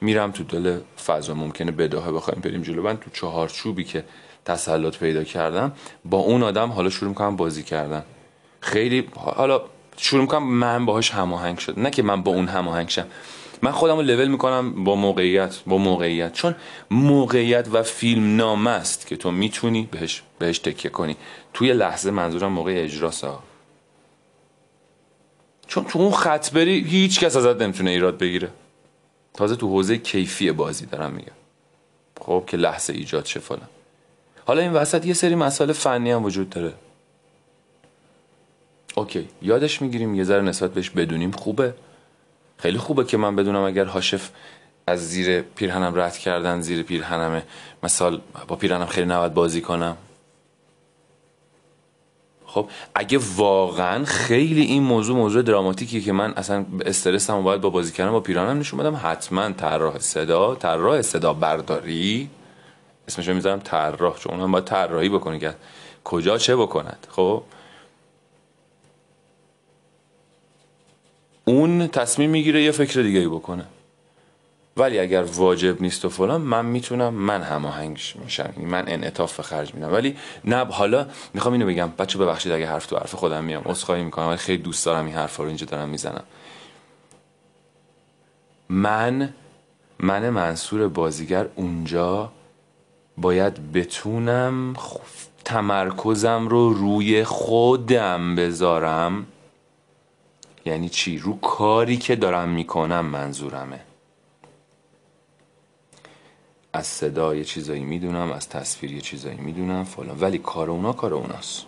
میرم 0.01 0.31
تو 0.31 0.43
دل 0.43 0.79
فضا 1.05 1.33
ممکنه 1.33 1.71
بداهه 1.71 2.11
بخوایم 2.11 2.41
بریم 2.41 2.61
جلو. 2.61 2.81
من 2.81 2.97
تو 2.97 3.09
چهارچوبی 3.13 3.83
که 3.83 4.03
تسلط 4.45 4.97
پیدا 4.97 5.23
کردم 5.23 5.71
با 6.05 6.17
اون 6.17 6.43
آدم 6.43 6.69
حالا 6.69 6.89
شروع 6.89 7.09
می‌کنم 7.09 7.35
بازی 7.35 7.63
کردن. 7.63 8.03
خیلی 8.59 9.07
حالا 9.15 9.61
شروع 9.97 10.21
می‌کنم 10.21 10.43
من 10.43 10.85
باهاش 10.85 11.11
هماهنگ 11.11 11.57
شد. 11.57 11.79
نه 11.79 11.89
که 11.89 12.03
من 12.03 12.21
با 12.21 12.31
اون 12.31 12.47
هماهنگ 12.47 12.89
شم. 12.89 13.05
من 13.65 13.71
خودم 13.71 13.95
رو 13.95 14.01
لول 14.01 14.27
می‌کنم 14.27 14.83
با 14.83 14.95
موقعیت 14.95 15.55
با 15.67 15.77
موقعیت. 15.77 16.33
چون 16.33 16.55
موقعیت 16.91 17.67
و 17.71 17.83
فیلم 17.83 18.35
نامه 18.35 18.69
است 18.69 19.07
که 19.07 19.15
تو 19.15 19.31
می‌تونی 19.31 19.89
بهش 19.91 20.23
بهش 20.39 20.59
تکیه 20.59 20.91
کنی. 20.91 21.15
توی 21.53 21.73
لحظه 21.73 22.11
منظورم 22.11 22.51
موقع 22.51 22.73
اجراست 22.77 23.23
ها 23.23 23.43
چون 25.67 25.83
تو 25.85 25.99
اون 25.99 26.11
خط 26.11 26.51
بری 26.51 26.83
هیچ 26.83 27.19
کس 27.19 27.35
ازت 27.35 27.61
نمی‌تونه 27.61 27.91
ایراد 27.91 28.17
بگیره. 28.17 28.49
تازه 29.33 29.55
تو 29.55 29.67
حوزه 29.67 29.97
کیفی 29.97 30.51
بازی 30.51 30.85
دارم 30.85 31.11
میگم. 31.11 31.31
خب 32.21 32.43
که 32.47 32.57
لحظه 32.57 32.93
ایجاد 32.93 33.25
شه 33.25 33.39
فلان. 33.39 33.69
حالا 34.45 34.61
این 34.61 34.73
وسط 34.73 35.05
یه 35.05 35.13
سری 35.13 35.35
مسائل 35.35 35.71
فنی 35.71 36.11
هم 36.11 36.23
وجود 36.23 36.49
داره. 36.49 36.73
اوکی 38.95 39.27
یادش 39.41 39.81
می‌گیریم 39.81 40.15
یه 40.15 40.23
ذره 40.23 40.41
نسبت 40.41 40.73
بهش 40.73 40.89
بدونیم 40.89 41.31
خوبه. 41.31 41.73
خیلی 42.57 42.77
خوبه 42.77 43.03
که 43.03 43.17
من 43.17 43.35
بدونم 43.35 43.63
اگر 43.63 43.85
هاشف 43.85 44.29
از 44.87 45.09
زیر 45.09 45.41
پیرهنم 45.41 45.93
رد 45.95 46.17
کردن 46.17 46.61
زیر 46.61 46.83
پیرهنمه. 46.83 47.43
مثال 47.83 48.21
با 48.47 48.55
پیرهنم 48.55 48.85
خیلی 48.85 49.07
نباید 49.07 49.33
بازی 49.33 49.61
کنم. 49.61 49.97
خب 52.45 52.69
اگه 52.95 53.19
واقعا 53.35 54.05
خیلی 54.05 54.61
این 54.61 54.83
موضوع 54.83 55.15
موضوع 55.15 55.41
دراماتیکیه 55.41 56.01
که 56.01 56.11
من 56.11 56.33
اصلا 56.33 56.65
هم 57.29 57.43
باید 57.43 57.61
با 57.61 57.69
بازی 57.69 57.91
کردن 57.91 58.11
با 58.11 58.19
پیرهنم 58.19 58.59
نشون 58.59 58.79
بدم 58.79 58.99
حتما 59.03 59.51
طراح 59.51 59.99
صدا 59.99 60.55
طراح 60.55 61.01
صدا 61.01 61.33
برداری. 61.33 62.29
اسمشو 63.07 63.33
می‌ذارم 63.33 63.59
طراح 63.59 64.17
چون 64.17 64.33
اونم 64.33 64.51
باید 64.51 64.65
طراحی 64.65 65.09
بکنه 65.09 65.39
که 65.39 65.55
کجا 66.03 66.37
چه 66.37 66.55
بکند. 66.55 67.07
خب 67.09 67.43
اون 71.45 71.87
تصمیم 71.87 72.29
می‌گیره 72.29 72.63
یه 72.63 72.71
فکر 72.71 73.01
دیگه 73.01 73.19
ای 73.19 73.27
بکنه. 73.27 73.65
ولی 74.77 74.99
اگر 74.99 75.23
واجب 75.23 75.81
نیست 75.81 76.05
و 76.05 76.09
فلان 76.09 76.41
من 76.41 76.65
می‌تونم 76.65 77.13
من 77.13 77.41
هماهنگ 77.41 77.99
میشم. 78.23 78.53
من 78.57 78.83
انعطاف 78.87 79.41
خرج 79.41 79.73
میدم. 79.73 79.93
ولی 79.93 80.15
نه 80.43 80.65
حالا 80.65 81.07
می‌خوام 81.33 81.53
اینو 81.53 81.65
بگم. 81.65 81.91
بچه 81.99 82.19
ببخشید 82.19 82.51
اگه 82.51 82.67
حرف 82.67 82.85
تو 82.85 82.97
حرف 82.97 83.15
خودم 83.15 83.43
میام. 83.43 83.63
عذرخواهی 83.65 84.03
می‌کنم 84.03 84.27
ولی 84.27 84.37
خیلی 84.37 84.63
دوست 84.63 84.85
دارم 84.85 85.05
این 85.05 85.15
حرفا 85.15 85.43
رو 85.43 85.47
اینجا 85.49 85.65
دارم 85.65 85.89
می‌زنم. 85.89 86.23
من 88.69 89.33
من 89.99 90.29
منصور 90.29 90.87
بازیگر 90.87 91.45
اونجا 91.55 92.31
باید 93.17 93.71
بتونم 93.71 94.73
تمرکزم 95.45 96.47
رو 96.47 96.73
روی 96.73 97.23
خودم 97.23 98.35
بذارم. 98.35 99.27
یعنی 100.65 100.89
چی؟ 100.89 101.17
رو 101.17 101.39
کاری 101.39 101.97
که 101.97 102.15
دارم 102.15 102.49
می‌کنم 102.49 103.05
منظورمه. 103.05 103.79
از 106.73 106.87
صدا 106.87 107.35
یه 107.35 107.43
چیزایی 107.43 107.83
می‌دونم 107.83 108.31
از 108.31 108.49
تصویر 108.49 108.91
یه 108.91 109.01
چیزایی 109.01 109.37
می‌دونم 109.37 109.83
فلان. 109.83 110.17
ولی 110.21 110.37
کار 110.37 110.69
اونا 110.69 110.93
کار 110.93 111.13
اوناست. 111.13 111.65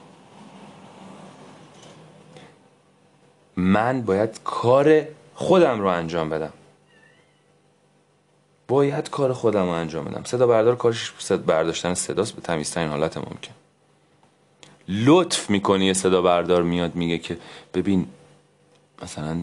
من 3.56 4.02
باید 4.02 4.40
کار 4.44 5.08
خودم 5.36 5.80
رو 5.80 5.88
انجام 5.88 6.30
بدم. 6.30 6.54
باید 8.68 9.10
کار 9.10 9.34
خودم 9.34 9.64
رو 9.64 9.70
انجام 9.70 10.06
بدم. 10.06 10.24
صدا 10.24 10.48
بردار 10.48 10.76
کارش 10.76 11.14
صدا 11.20 11.38
برداشتن 11.38 11.94
صداست 11.94 12.36
به 12.36 12.42
تمیزترین 12.42 12.90
حالت 12.90 13.18
ممکن. 13.18 13.54
لطف 14.88 15.50
می‌کنی 15.50 15.86
یه 15.86 15.94
صدا 15.94 16.22
بردار 16.22 16.64
میاد 16.64 16.96
میگه 16.96 17.18
که 17.18 17.38
ببین 17.74 18.08
مثلا 19.04 19.42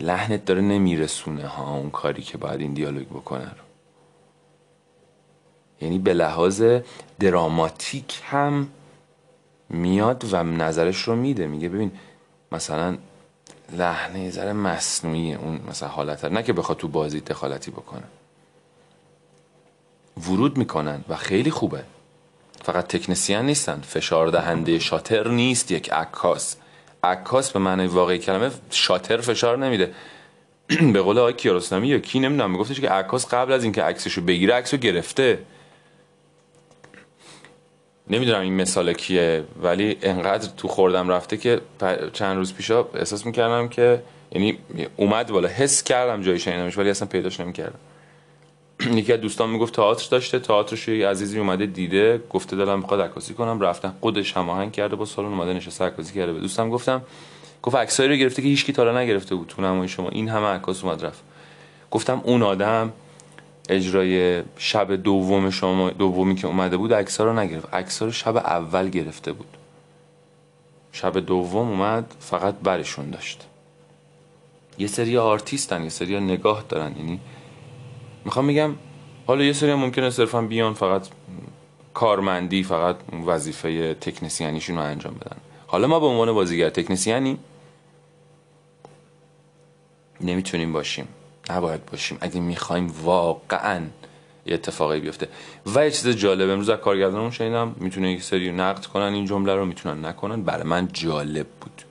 لحنت 0.00 0.44
داره 0.44 0.60
نمیرسونه 0.60 1.46
ها 1.46 1.74
اون 1.74 1.90
کاری 1.90 2.22
که 2.22 2.38
باید 2.38 2.60
این 2.60 2.74
دیالوگ 2.74 3.06
بکنه 3.06 3.44
رو. 3.44 3.64
یعنی 5.80 5.98
به 5.98 6.14
لحاظ 6.14 6.62
دراماتیک 7.20 8.20
هم 8.24 8.68
میاد 9.68 10.24
و 10.32 10.42
نظرش 10.42 11.02
رو 11.02 11.16
میده. 11.16 11.46
میگه 11.46 11.68
ببین 11.68 11.92
مثلا 12.52 12.98
لحنه 13.72 14.20
یه 14.20 14.30
ذره 14.30 14.52
مصنوعیه. 14.52 15.38
اون 15.38 15.60
مثلا 15.68 15.88
حالت 15.88 16.24
نه 16.24 16.42
که 16.42 16.52
بخواد 16.52 16.78
تو 16.78 16.88
بازی 16.88 17.20
دخالتی 17.20 17.70
بکنه. 17.70 18.04
ورود 20.16 20.58
می‌کنن 20.58 21.04
و 21.08 21.16
خیلی 21.16 21.50
خوبه. 21.50 21.84
فقط 22.62 22.86
تکنسیان 22.86 23.46
نیستن. 23.46 23.80
فشار 23.80 24.28
دهنده 24.28 24.78
شاتر 24.78 25.28
نیست. 25.28 25.70
یک 25.70 25.92
عکاس. 25.92 26.56
عکاس 27.04 27.52
به 27.52 27.58
معنی 27.58 27.86
واقعی 27.86 28.18
کلمه 28.18 28.50
شاتر 28.70 29.20
فشار 29.20 29.58
نمیده. 29.58 29.92
به 30.92 31.00
قول 31.00 31.18
آقای 31.18 31.32
کیارستمی 31.32 31.88
یا 31.88 31.98
کی 31.98 32.20
نمی‌دونم 32.20 32.50
میگفتش 32.50 32.80
که 32.80 32.88
عکاس 32.88 33.34
قبل 33.34 33.52
از 33.52 33.62
اینکه 33.64 33.82
عکسشو 33.82 34.20
بگیره 34.20 34.54
عکسو 34.54 34.76
گرفته. 34.76 35.38
نمی‌دونم 38.10 38.40
این 38.40 38.54
مثال 38.54 38.92
کیه 38.92 39.44
ولی 39.62 39.98
انقدر 40.02 40.48
تو 40.56 40.68
خوردم 40.68 41.08
رفته 41.08 41.36
که 41.36 41.60
چند 42.12 42.36
روز 42.36 42.54
پیشا 42.54 42.84
احساس 42.94 43.26
می‌کردم 43.26 43.68
که 43.68 44.02
یعنی 44.32 44.58
اومد 44.96 45.30
بالا 45.30 45.48
حس 45.48 45.82
کردم 45.82 46.22
جای 46.22 46.38
شنیدمش 46.38 46.78
ولی 46.78 46.90
اصلا 46.90 47.08
پیداش 47.08 47.40
نمی‌کردم. 47.40 47.78
یکی 48.94 49.12
از 49.12 49.20
دوستان 49.20 49.50
می‌گفت 49.50 49.74
تئاتر 49.74 50.08
داشته 50.10 50.38
تئاترش 50.38 50.88
یه 50.88 51.08
عزیزی 51.08 51.38
اومده 51.38 51.66
دیده 51.66 52.22
گفته 52.30 52.56
دلم 52.56 52.78
می‌خواد 52.78 53.00
عکاسی 53.00 53.34
کنم. 53.34 53.60
رفتن 53.60 53.92
خودش 54.00 54.36
هماهنگ 54.36 54.72
کرده 54.72 54.96
با 54.96 55.04
سالن 55.04 55.28
اومده 55.28 55.52
نشسته 55.52 55.84
عکاسی 55.84 56.14
کرده 56.14 56.32
به 56.32 56.40
دوستم. 56.40 56.70
گفتم 56.70 57.02
گفت 57.62 57.76
عکسایی 57.76 58.08
رو 58.08 58.16
گرفته 58.16 58.42
که 58.42 58.48
هیچکی 58.48 58.72
تا 58.72 59.00
نگرفته 59.00 59.34
بود 59.34 59.46
تو 59.48 59.62
نمای 59.62 59.88
شما. 59.88 60.08
این 60.08 60.28
همه 60.28 60.46
عکاس 60.46 60.84
اومد 60.84 61.04
رفت. 61.04 61.22
گفتم 61.90 62.20
اون 62.24 62.42
آدم 62.42 62.92
اجرای 63.68 64.42
شب 64.56 64.92
دوم 64.92 65.50
شما 65.50 65.90
دومی 65.90 66.34
که 66.34 66.46
اومده 66.46 66.76
بود 66.76 66.94
عکس‌ها 66.94 67.26
رو 67.26 67.38
نگرفت. 67.38 67.74
عکس‌ها 67.74 68.06
رو 68.06 68.12
شب 68.12 68.36
اول 68.36 68.88
گرفته 68.88 69.32
بود. 69.32 69.56
شب 70.92 71.18
دوم 71.18 71.68
اومد 71.68 72.14
فقط 72.20 72.54
برشون 72.62 73.10
داشت. 73.10 73.46
یه 74.78 74.86
سری 74.86 75.16
آرتیستن 75.16 75.82
یه 75.82 75.88
سری 75.88 76.20
نگاه 76.20 76.64
دارن. 76.68 76.94
یعنی 76.98 77.20
می‌خوام 78.28 78.44
میگم 78.44 78.74
حالا 79.26 79.44
یه 79.44 79.52
سری 79.52 79.74
ممکنه 79.74 80.10
صرفا 80.10 80.42
بیان 80.42 80.74
فقط 80.74 81.08
کارمندی 81.94 82.62
فقط 82.62 82.96
وظیفه 83.26 83.94
تکنسیانیشون 83.94 84.76
رو 84.76 84.82
انجام 84.82 85.14
بدن. 85.14 85.36
حالا 85.66 85.86
ما 85.86 86.00
به 86.00 86.06
عنوان 86.06 86.32
بازیگر 86.32 86.70
تکنسیانی 86.70 87.38
نمی‌تونیم 90.20 90.72
باشیم. 90.72 91.08
نباید 91.50 91.86
باشیم. 91.86 92.18
اگه 92.20 92.40
می‌خوایم 92.40 92.94
واقعا 93.02 93.82
یه 94.46 94.54
اتفاقی 94.54 95.00
بیفته. 95.00 95.28
و 95.74 95.84
یه 95.84 95.90
چیز 95.90 96.08
جالب 96.08 96.50
امروز 96.50 96.68
از 96.68 96.78
کارگردانمون 96.78 97.30
شنیدم 97.30 97.74
می‌تونه 97.76 98.12
یک 98.12 98.22
سری 98.22 98.52
نقد 98.52 98.84
کنن 98.84 99.12
این 99.14 99.26
جمله 99.26 99.54
رو 99.54 99.64
می‌تونن 99.64 100.04
نکنن. 100.04 100.42
برای 100.42 100.64
من 100.64 100.88
جالب 100.92 101.46
بود. 101.60 101.82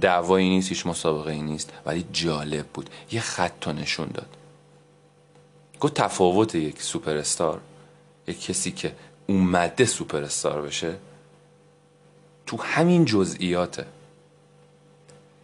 دعوایی 0.00 0.48
نیست 0.48 0.68
هیچ 0.68 0.86
مسابقه 0.86 1.32
ای 1.32 1.42
نیست 1.42 1.72
ولی 1.86 2.04
جالب 2.12 2.66
بود. 2.66 2.90
یه 3.12 3.20
خط 3.20 3.68
نشون 3.68 4.08
داد. 4.14 4.37
گفت 5.80 5.94
تفاوت 5.94 6.54
یک 6.54 6.82
سوپر 6.82 7.16
استار 7.16 7.60
یک 8.26 8.44
کسی 8.44 8.70
که 8.70 8.94
اومده 9.26 9.84
سوپر 9.84 10.22
استار 10.22 10.62
بشه 10.62 10.94
تو 12.46 12.62
همین 12.62 13.04
جزئیاته. 13.04 13.86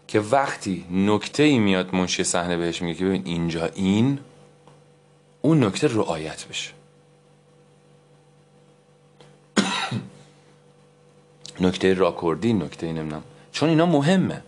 که 0.08 0.20
وقتی 0.20 0.84
نکته 0.90 1.42
ای 1.42 1.58
میاد 1.58 1.94
منشی 1.94 2.24
صحنه 2.24 2.56
بهش 2.56 2.82
میگه 2.82 2.98
که 2.98 3.04
ببین 3.04 3.22
اینجا 3.24 3.66
این 3.66 4.18
اون 5.42 5.64
نکته 5.64 5.88
رعایت 5.88 6.44
بشه. 6.46 6.70
نکته 11.60 11.94
راکوردی 11.94 12.52
نکته 12.52 12.86
نمی‌دونم. 12.86 13.22
چون 13.52 13.68
اینا 13.68 13.86
مهمه. 13.86 14.42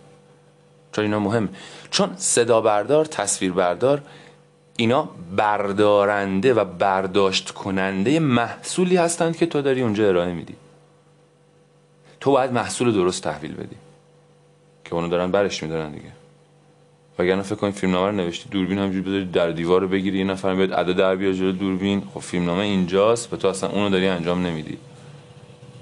چون 0.91 1.05
اینا 1.05 1.19
مهمه. 1.19 1.49
چون 1.91 2.15
صدا 2.17 2.61
بردار 2.61 3.05
تصویر 3.05 3.51
بردار 3.51 4.03
اینا 4.77 5.09
بردارنده 5.35 6.53
و 6.53 6.65
برداشت 6.65 7.51
کننده 7.51 8.19
محصولی 8.19 8.97
هستند 8.97 9.37
که 9.37 9.45
تو 9.45 9.61
داری 9.61 9.81
اونجا 9.81 10.07
ارائه 10.07 10.33
میدی. 10.33 10.55
تو 12.19 12.31
باید 12.31 12.51
محصول 12.51 12.93
درست 12.93 13.23
تحویل 13.23 13.53
بدی. 13.53 13.75
که 14.85 14.95
اونو 14.95 15.07
دارن 15.07 15.31
برش 15.31 15.63
میدارن 15.63 15.91
دیگه. 15.91 16.11
وگرنه 17.19 17.41
فکر 17.41 17.55
کنید 17.55 17.73
فیلمنامه 17.73 18.07
رو 18.07 18.15
نوشتی 18.15 18.49
دوربین 18.49 18.77
همجوری 18.77 19.01
بذاری 19.01 19.25
در 19.25 19.51
دیوار 19.51 19.81
رو 19.81 19.87
بگیری 19.87 20.17
یه 20.17 20.23
نفر 20.23 20.55
بیاد 20.55 20.73
عدد 20.73 20.95
در 20.95 21.15
بیاد 21.15 21.33
جلو 21.33 21.51
دوربین. 21.51 22.03
خب 22.13 22.19
فیلمنامه 22.19 22.63
اینجاست 22.63 23.33
و 23.33 23.37
تو 23.37 23.47
اصلا 23.47 23.69
اونو 23.69 23.89
داری 23.89 24.07
انجام 24.07 24.45
نمیدی. 24.45 24.77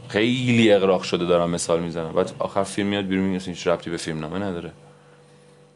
خیلی 0.07 0.71
اقراق 0.71 1.01
شده 1.01 1.25
دارم 1.25 1.49
مثال 1.49 1.79
می‌زنم. 1.79 2.11
بعد 2.11 2.31
آخر 2.39 2.63
فیلم 2.63 2.87
میاد 2.87 3.05
بیرون 3.05 3.25
میگه 3.25 3.45
هیچ 3.45 3.67
ربطی 3.67 3.89
به 3.89 3.97
فیلمنامه 3.97 4.39
نداره. 4.39 4.71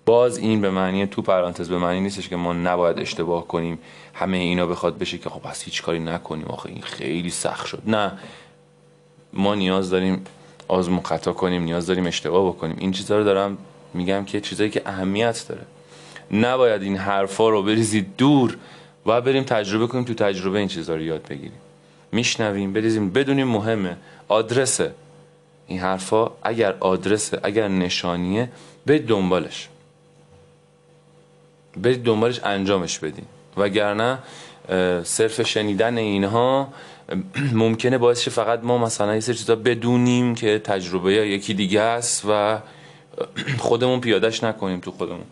باز 0.10 0.38
این 0.38 0.62
به 0.62 0.70
معنی 0.70 1.08
تو 1.08 1.22
پرانتز 1.22 1.70
به 1.70 1.78
معنی 1.78 2.00
نیستش 2.00 2.30
که 2.30 2.36
ما 2.36 2.54
نباید 2.54 3.00
اشتباه 3.00 3.48
کنیم 3.48 3.80
همه 4.14 4.38
اینا 4.38 4.66
بخواد 4.66 4.98
بشه 4.98 5.18
که 5.18 5.30
خب 5.30 5.50
بس 5.50 5.64
هیچ 5.64 5.82
کاری 5.82 6.00
نکنیم 6.00 6.46
آخه 6.46 6.70
این 6.70 6.82
خیلی 6.82 7.30
سخت 7.30 7.68
شد. 7.68 7.82
نه. 7.88 8.12
ما 9.34 9.56
نیاز 9.56 9.90
داریم 9.90 10.26
آزمون 10.68 11.02
خطا 11.04 11.34
کنیم 11.34 11.64
نیاز 11.64 11.88
داریم 11.88 12.06
اشتباه 12.06 12.48
بکنیم. 12.48 12.76
این 12.80 12.92
چیزها 12.92 13.18
رو 13.18 13.24
دارم 13.24 13.58
میگم 13.94 14.26
که 14.26 14.42
چیزایی 14.42 14.70
که 14.70 14.82
اهمیت 14.86 15.46
داره. 15.50 15.62
نباید 16.32 16.82
این 16.82 16.98
حرفا 16.98 17.50
رو 17.50 17.64
بریزید 17.64 18.16
دور 18.18 18.58
و 19.06 19.22
بریم 19.22 19.44
تجربه 19.44 19.88
کنیم 19.88 20.04
تو 20.04 20.14
تجربه 20.14 20.60
این 20.60 20.68
چیزها 20.68 20.96
رو 20.96 21.02
یاد 21.02 21.28
بگیریم. 21.28 21.60
میشنویم 22.12 22.74
بریزیم. 22.74 23.10
بدونیم 23.10 23.48
مهمه. 23.48 23.98
آدرسه. 24.28 24.92
این 25.68 25.80
حرفا 25.80 26.32
اگر 26.44 26.76
آدرسه 26.80 27.40
اگر 27.44 27.68
نشانیه 27.68 28.50
برید 28.86 29.08
دنبالش. 29.08 29.70
برید 31.78 32.04
دنبالش 32.04 32.40
انجامش 32.44 33.00
بدین. 33.00 33.26
وگرنه 33.58 34.18
صرف 35.04 35.42
شنیدن 35.42 35.98
اینها 35.98 36.74
ممکنه 37.54 37.98
باعث 37.98 38.28
فقط 38.28 38.60
ما 38.64 38.78
مثلا 38.78 39.14
یه 39.14 39.20
سری 39.20 39.36
چیزا 39.36 39.56
بدونیم 39.56 40.36
که 40.36 40.60
تجربه 40.60 41.14
یکی 41.14 41.54
دیگه 41.54 41.82
است 41.82 42.24
و 42.30 42.60
خودمون 43.68 44.02
پیادش 44.02 44.44
نکنیم 44.44 44.80
تو 44.80 44.92
خودمون. 44.92 45.26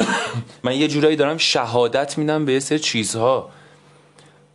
من 0.64 0.76
یه 0.76 0.88
جورایی 0.88 1.16
دارم 1.16 1.38
شهادت 1.38 2.18
میدم 2.18 2.44
به 2.44 2.52
یه 2.52 2.60
سری 2.60 2.78
چیزها. 2.78 3.50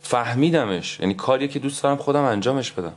فهمیدمش. 0.02 1.00
یعنی 1.00 1.14
کاریه 1.14 1.48
که 1.48 1.58
دوست 1.58 1.82
دارم 1.82 1.96
خودم 1.96 2.22
انجامش 2.22 2.72
بدم. 2.72 2.92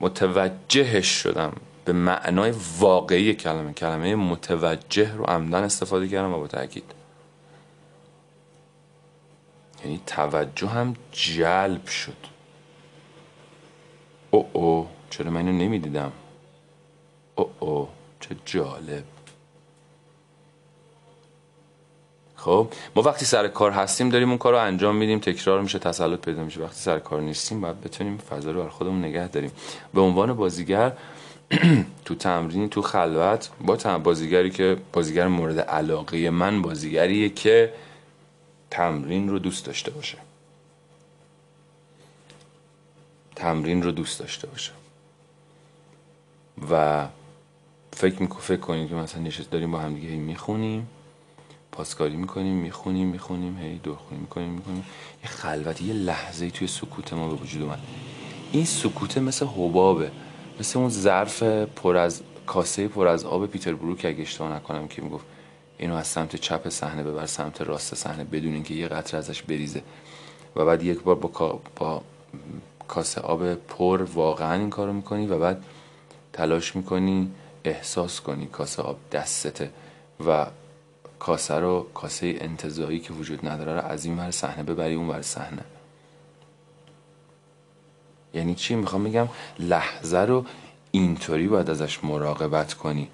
متوجهش 0.00 1.06
شدم. 1.06 1.52
به 1.86 1.92
معنای 1.92 2.54
واقعی 2.78 3.34
کلمه. 3.34 3.72
کلمه 3.72 4.14
متوجه 4.14 5.14
رو 5.14 5.24
عمدن 5.24 5.62
استفاده 5.62 6.08
کردم 6.08 6.32
و 6.32 6.38
با 6.38 6.46
تاکید. 6.46 6.92
یعنی 9.84 10.00
توجه 10.06 10.68
هم 10.68 10.96
جلب 11.12 11.86
شد. 11.86 12.16
او 14.30 14.48
او 14.52 14.88
چرا 15.10 15.30
من 15.30 15.48
اینو 15.48 15.64
نمی‌دیدم؟ 15.64 16.12
او 17.34 17.50
او 17.60 17.88
چه 18.20 18.36
جالب. 18.44 19.04
خب 22.36 22.68
ما 22.96 23.02
وقتی 23.02 23.24
سر 23.24 23.48
کار 23.48 23.70
هستیم 23.70 24.08
داریم 24.08 24.28
اون 24.28 24.38
کار 24.38 24.52
رو 24.52 24.58
انجام 24.58 24.96
میدیم 24.96 25.18
تکرار 25.18 25.60
میشه 25.60 25.78
تسلط 25.78 26.20
پیدا 26.20 26.44
میشه. 26.44 26.60
وقتی 26.60 26.80
سر 26.80 26.98
کار 26.98 27.20
نیستیم 27.20 27.60
باید 27.60 27.80
بتونیم 27.80 28.18
فضا 28.18 28.50
رو 28.50 28.62
بر 28.62 28.68
خودمون 28.68 29.04
نگه 29.04 29.28
داریم. 29.28 29.52
به 29.94 30.00
عنوان 30.00 30.32
بازیگر 30.32 30.92
تو 32.04 32.14
تمرین 32.14 32.68
تو 32.68 32.82
خلوت 32.82 33.50
با 33.60 33.98
بازیگری 33.98 34.50
که 34.50 34.76
بازیگر 34.92 35.28
مورد 35.28 35.60
علاقه 35.60 36.30
من 36.30 36.62
بازیگریه 36.62 37.28
که 37.28 37.72
تمرین 38.70 39.28
رو 39.28 39.38
دوست 39.38 39.66
داشته 39.66 39.90
باشه. 39.90 40.18
تمرین 43.36 43.82
رو 43.82 43.92
دوست 43.92 44.20
داشته 44.20 44.46
باشه. 44.46 44.72
و 46.70 47.06
فکر 47.92 48.22
میکن 48.22 48.40
فکر 48.40 48.60
کنید 48.60 48.88
که 48.88 48.94
مثلا 48.94 49.22
نشست 49.22 49.50
داریم 49.50 49.70
با 49.70 49.78
هم 49.78 49.94
دیگه 49.94 50.08
هی 50.08 50.16
می‌خونیم 50.16 50.88
پاسکاری 51.72 52.16
می‌کنیم 52.16 52.54
می‌خونیم 52.54 53.06
می‌خونیم 53.06 53.58
هی 53.58 53.78
دورخونی 53.78 54.20
می‌کنیم 54.20 54.48
می‌کنیم 54.48 54.84
یه 55.22 55.28
خلوت 55.28 55.82
یه 55.82 55.92
لحظه 55.92 56.50
توی 56.50 56.66
سکوت 56.68 57.12
ما 57.12 57.28
به 57.28 57.34
وجود 57.34 57.62
اومد. 57.62 57.78
این 58.52 58.64
سکوته 58.64 59.20
مثل 59.20 59.46
حبابه. 59.46 60.10
مثل 60.60 60.78
اون 60.78 60.88
ظرف 60.88 61.42
پر 61.76 61.96
از 61.96 62.22
کاسه 62.46 62.88
پر 62.88 63.06
از 63.06 63.24
آب 63.24 63.46
پیتر 63.46 63.74
بروک 63.74 64.04
اگه 64.04 64.22
اشتباه 64.22 64.52
نکنم 64.52 64.88
که 64.88 65.02
می‌گفت 65.02 65.24
اینو 65.78 65.94
از 65.94 66.06
سمت 66.06 66.36
چپ 66.36 66.68
صحنه 66.68 67.02
ببر 67.02 67.26
سمت 67.26 67.62
راست 67.62 67.94
صحنه 67.94 68.24
بدون 68.24 68.54
اینکه 68.54 68.74
یه 68.74 68.88
قطره 68.88 69.18
ازش 69.18 69.42
بریزه. 69.42 69.82
و 70.56 70.64
بعد 70.64 70.82
یک 70.82 71.02
بار 71.02 71.14
با, 71.14 71.60
با 71.76 72.02
کاسه 72.88 73.20
آب 73.20 73.54
پر 73.54 74.02
واقعا 74.02 74.54
این 74.54 74.70
کارو 74.70 74.92
می‌کنی 74.92 75.26
و 75.26 75.38
بعد 75.38 75.64
تلاش 76.32 76.76
می‌کنی 76.76 77.30
احساس 77.64 78.20
کنی 78.20 78.46
کاسه 78.46 78.82
آب 78.82 78.98
دستته 79.12 79.70
و 80.26 80.46
کاسه 81.18 81.54
رو 81.54 81.86
کاسه 81.94 82.36
انتظایی 82.40 83.00
که 83.00 83.12
وجود 83.12 83.48
نداره 83.48 83.72
رو 83.74 83.80
از 83.80 84.04
این 84.04 84.18
ور 84.18 84.30
صحنه 84.30 84.62
ببری 84.62 84.94
اون 84.94 85.08
ور 85.08 85.22
صحنه. 85.22 85.62
یعنی 88.36 88.54
چی؟ 88.54 88.74
می‌خوام 88.74 89.04
بگم 89.04 89.28
لحظه 89.58 90.18
رو 90.18 90.44
اینطوری 90.90 91.48
باید 91.48 91.70
ازش 91.70 92.04
مراقبت 92.04 92.74
کنی. 92.74 93.08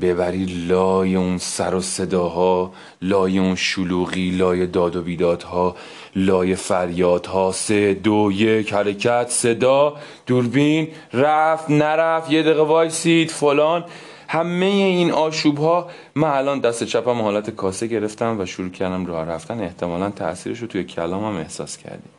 ببری 0.00 0.44
لای 0.44 1.16
اون 1.16 1.38
سر 1.38 1.74
و 1.74 1.80
صداها 1.80 2.72
لای 3.02 3.38
اون 3.38 3.54
شلوغی 3.54 4.30
لای 4.30 4.66
داد 4.66 4.96
و 4.96 5.02
بیدادها 5.02 5.76
لای 6.16 6.54
فریادها. 6.54 7.52
سه 7.52 7.94
دو 7.94 8.30
یک 8.32 8.72
حرکت 8.72 9.26
صدا 9.30 9.96
دوربین 10.26 10.88
رفت 11.12 11.70
نرفت 11.70 12.30
یه 12.30 12.42
دقیقه 12.42 12.62
وایسید 12.62 13.30
فلان. 13.30 13.84
همه 14.28 14.66
این 14.66 15.10
آشوب 15.10 15.58
ها 15.58 15.90
من 16.14 16.28
الان 16.28 16.60
دست 16.60 16.84
چپم 16.84 17.20
حالت 17.20 17.50
کاسه 17.50 17.86
گرفتم 17.86 18.40
و 18.40 18.46
شروع 18.46 18.70
کردم 18.70 19.06
راه 19.06 19.24
رفتن. 19.24 19.60
احتمالا 19.60 20.10
تاثیرش 20.10 20.58
رو 20.58 20.66
توی 20.66 20.84
کلامم 20.84 21.36
احساس 21.36 21.76
کردیم 21.76 22.10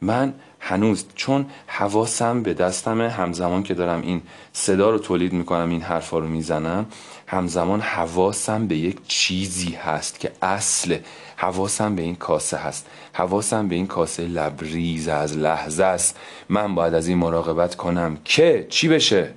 من 0.00 0.34
هنوز 0.66 1.04
چون 1.14 1.46
حواسم 1.66 2.42
به 2.42 2.54
دستمه. 2.54 3.08
همزمان 3.08 3.62
که 3.62 3.74
دارم 3.74 4.02
این 4.02 4.22
صدا 4.52 4.90
رو 4.90 4.98
تولید 4.98 5.32
می‌کنم 5.32 5.70
این 5.70 5.82
حرفا 5.82 6.18
رو 6.18 6.26
می‌زنم 6.26 6.86
همزمان 7.26 7.80
حواسم 7.80 8.66
به 8.66 8.76
یک 8.76 8.96
چیزی 9.08 9.72
هست 9.72 10.20
که 10.20 10.32
اصل 10.42 10.98
حواسم 11.36 11.96
به 11.96 12.02
این 12.02 12.16
کاسه 12.16 12.56
هست. 12.56 12.86
حواسم 13.12 13.68
به 13.68 13.74
این 13.74 13.86
کاسه 13.86 14.22
لبریز 14.22 15.08
از 15.08 15.36
لحظه 15.36 15.84
است. 15.84 16.18
من 16.48 16.74
باید 16.74 16.94
از 16.94 17.08
این 17.08 17.18
مراقبت 17.18 17.74
کنم 17.74 18.18
که 18.24 18.66
چی 18.70 18.88
بشه؟ 18.88 19.34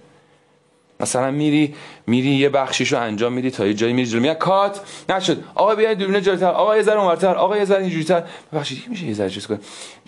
مثلا 1.00 1.32
میری 1.32 1.76
میری 2.08 2.30
یه 2.30 2.50
بخشیشو 2.50 3.02
انجام 3.02 3.34
میدی 3.34 3.52
تا 3.52 3.68
یه 3.68 3.74
جایی 3.74 3.94
میری 3.94 4.10
جلو. 4.10 4.22
میگه 4.22 4.34
کات 4.34 4.82
نشد. 5.10 5.44
آقا 5.56 5.76
بیا 5.76 5.94
دوربین 5.94 6.22
جلوتر 6.22 6.46
آقا 6.46 6.78
یه 6.78 6.84
ذره 6.84 6.98
اونورتر. 6.98 7.36
آقا 7.36 7.58
یه 7.58 7.66
ذره 7.66 7.82
اینجوریتر 7.82 8.24
ببخشید 8.54 8.84
میشه 8.90 9.06
یه 9.06 9.14
ذره 9.14 9.30
چیز 9.30 9.48
کنه 9.48 9.60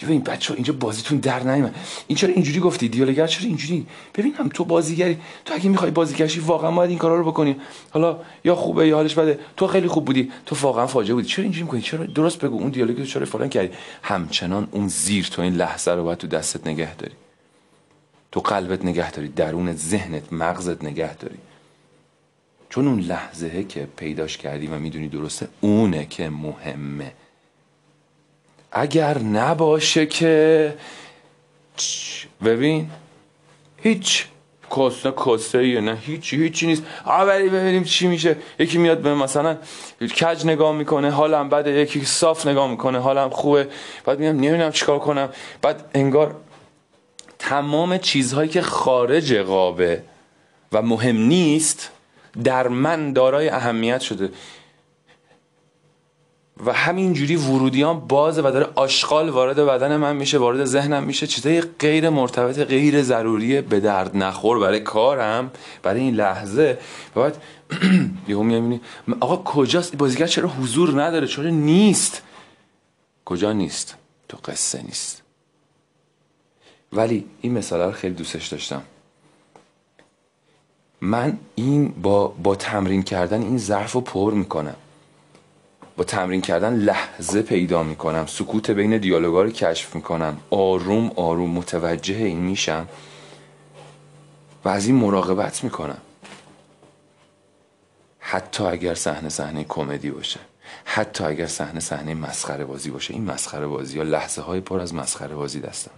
این 0.08 0.22
بچه 0.22 0.54
اینجا 0.54 0.74
بازیتون 0.74 1.18
در 1.18 1.40
نیومد. 1.40 1.76
این 2.08 2.18
چرا 2.18 2.30
اینجوری 2.30 2.60
گفتی؟ 2.60 2.90
دیالوگر 2.90 3.28
چرا 3.28 3.48
اینجوری؟ 3.48 3.88
ببینم 4.16 4.50
تو 4.54 4.66
بازیگری 4.66 5.18
تو 5.46 5.54
اگه 5.54 5.70
می‌خوای 5.70 5.92
بازیگرشی 5.92 6.40
واقعا 6.40 6.72
باید 6.72 6.90
این 6.90 7.00
کارا 7.00 7.16
رو 7.16 7.32
بکنی. 7.32 7.56
حالا 7.92 8.18
یا 8.44 8.56
خوبه 8.56 8.88
یا 8.88 8.96
حالش 8.96 9.16
بده. 9.16 9.40
تو 9.58 9.68
خیلی 9.68 9.88
خوب 9.88 10.06
بودی. 10.06 10.32
تو 10.46 10.56
واقعا 10.62 10.88
فاجعه 10.88 11.14
بودی. 11.16 11.28
چرا 11.28 11.44
اینجوری 11.44 11.64
می‌کنی؟ 11.64 11.82
چرا؟ 11.82 12.06
درست 12.06 12.40
بگو. 12.40 12.56
اون 12.56 12.70
دیالوگی 12.70 13.06
چرا 13.06 13.26
فلان 13.26 13.50
کردی؟ 13.50 13.70
همچنان 14.04 14.68
اون 14.72 14.88
زیر 14.88 15.26
تو 15.32 15.42
این 15.42 15.54
لحظه 15.54 15.92
رو 15.92 16.04
باید 16.04 16.18
تو 16.18 16.28
دستت 16.28 16.68
نگه 16.68 16.96
داری. 16.96 17.14
تو 18.32 18.40
قلبت 18.40 18.86
نگه 18.86 19.12
داری 19.12 19.28
درون 19.28 19.74
ذهنت 19.74 20.34
مغزت 20.34 20.84
نگه 20.84 21.16
داری. 21.16 21.38
چون 22.70 22.88
اون 22.88 23.00
لحظه 23.00 23.64
که 23.64 23.88
پیداش 23.98 24.38
کردی 24.38 24.68
و 24.68 24.80
می‌دونی 24.80 25.08
درسته 25.08 25.48
اونه 25.62 26.06
که 26.06 26.30
مهمه. 26.30 27.12
اگر 28.72 29.18
نباشه 29.18 30.06
که 30.06 30.74
ببین 32.44 32.90
هیچ 33.78 34.26
کاسه 34.70 35.12
کاسه 35.12 35.82
نه 35.82 35.98
هیچی 36.02 36.38
هیچی 36.38 36.68
نیست. 36.68 36.84
اولی 37.06 37.50
ببینیم 37.50 37.84
چی 37.84 38.08
میشه. 38.08 38.36
یکی 38.60 38.78
میاد 38.78 39.02
به 39.02 39.16
مثلا 39.16 39.58
کج 40.02 40.46
نگاه 40.46 40.76
می‌کنه 40.76 41.12
حالم 41.12 41.50
بده. 41.50 41.72
یکی 41.72 42.06
صاف 42.06 42.48
نگاه 42.48 42.72
می‌کنه 42.72 43.00
حالم 43.00 43.30
خوبه. 43.30 43.68
بعد 44.06 44.20
میام 44.20 44.36
نمی‌دونم 44.36 44.72
چیکار 44.72 45.00
کنم. 45.00 45.30
بعد 45.62 45.90
انگار 45.94 46.36
تمام 47.40 47.98
چیزهایی 47.98 48.50
که 48.50 48.62
خارج 48.62 49.34
قابه 49.34 50.04
و 50.72 50.82
مهم 50.82 51.18
نیست 51.18 51.92
در 52.44 52.68
من 52.68 53.14
دارای 53.14 53.50
اهمیت 53.50 54.02
شده. 54.02 54.30
و 56.66 56.74
همینجوری 56.74 57.36
ورودیان 57.36 58.00
بازه 58.00 58.42
و 58.42 58.52
داره 58.52 58.68
آشغال 58.76 59.30
وارد 59.30 59.56
بدن 59.56 59.96
من 59.96 60.16
میشه 60.16 60.38
وارد 60.38 60.66
ذهنم 60.66 61.04
میشه. 61.04 61.28
چیزای 61.28 61.62
غیر 61.62 62.10
مرتبط 62.10 62.60
غیر 62.60 63.04
ضروری 63.04 63.62
به 63.62 63.80
درد 63.80 64.18
نخور 64.18 64.60
برای 64.60 64.80
کارم 64.80 65.52
برای 65.84 66.00
این 66.02 66.16
لحظه. 66.16 66.78
و 67.16 67.20
بعد 67.20 67.42
یهو 68.28 68.44
می‌بینی 68.44 68.82
آقا 69.20 69.38
کجاست؟ 69.38 69.96
بازیگر 69.96 70.28
چرا 70.28 70.50
حضور 70.50 71.04
نداره؟ 71.04 71.28
چرا 71.28 71.50
نیست؟ 71.50 72.22
کجا 73.26 73.54
نیست؟ 73.54 73.98
تو 74.30 74.38
قصه 74.46 74.82
نیست. 74.82 75.29
ولی 76.94 77.26
این 77.42 77.54
مثال 77.54 77.80
رو 77.80 77.92
خیلی 77.92 78.14
دوستش 78.14 78.48
داشتم. 78.48 78.82
من 81.02 81.38
این 81.56 81.88
با, 81.88 82.28
با 82.28 82.56
تمرین 82.56 83.04
کردن 83.04 83.42
این 83.42 83.58
ظرف 83.58 83.92
رو 83.92 84.02
پر 84.02 84.34
می‌کنم. 84.34 84.76
با 85.98 86.04
تمرین 86.04 86.42
کردن 86.42 86.74
لحظه 86.74 87.42
پیدا 87.42 87.84
می‌کنم 87.84 88.26
سکوت 88.26 88.70
بین 88.70 88.98
دیالوگا 88.98 89.42
رو 89.42 89.50
کشف 89.50 89.96
می‌کنم 89.96 90.38
آروم 90.50 91.12
آروم 91.16 91.50
متوجه 91.50 92.16
این 92.16 92.40
میشم 92.40 92.88
و 94.66 94.70
از 94.70 94.86
این 94.86 94.96
مراقبت 94.96 95.64
می‌کنم. 95.64 96.02
حتی 98.20 98.64
اگر 98.64 98.96
صحنه 98.96 99.30
صحنه 99.30 99.64
کمدی 99.64 100.12
باشه 100.12 100.40
حتی 100.86 101.24
اگر 101.24 101.48
صحنه 101.48 101.80
صحنه 101.80 102.14
مسخره 102.14 102.66
بازی 102.66 102.90
باشه 102.90 103.14
این 103.14 103.24
مسخره 103.24 103.68
بازی 103.68 103.98
یا 103.98 104.04
لحظه 104.04 104.42
های 104.42 104.60
پر 104.60 104.80
از 104.80 104.94
مسخره 104.94 105.36
بازی 105.36 105.60
دستم. 105.60 105.92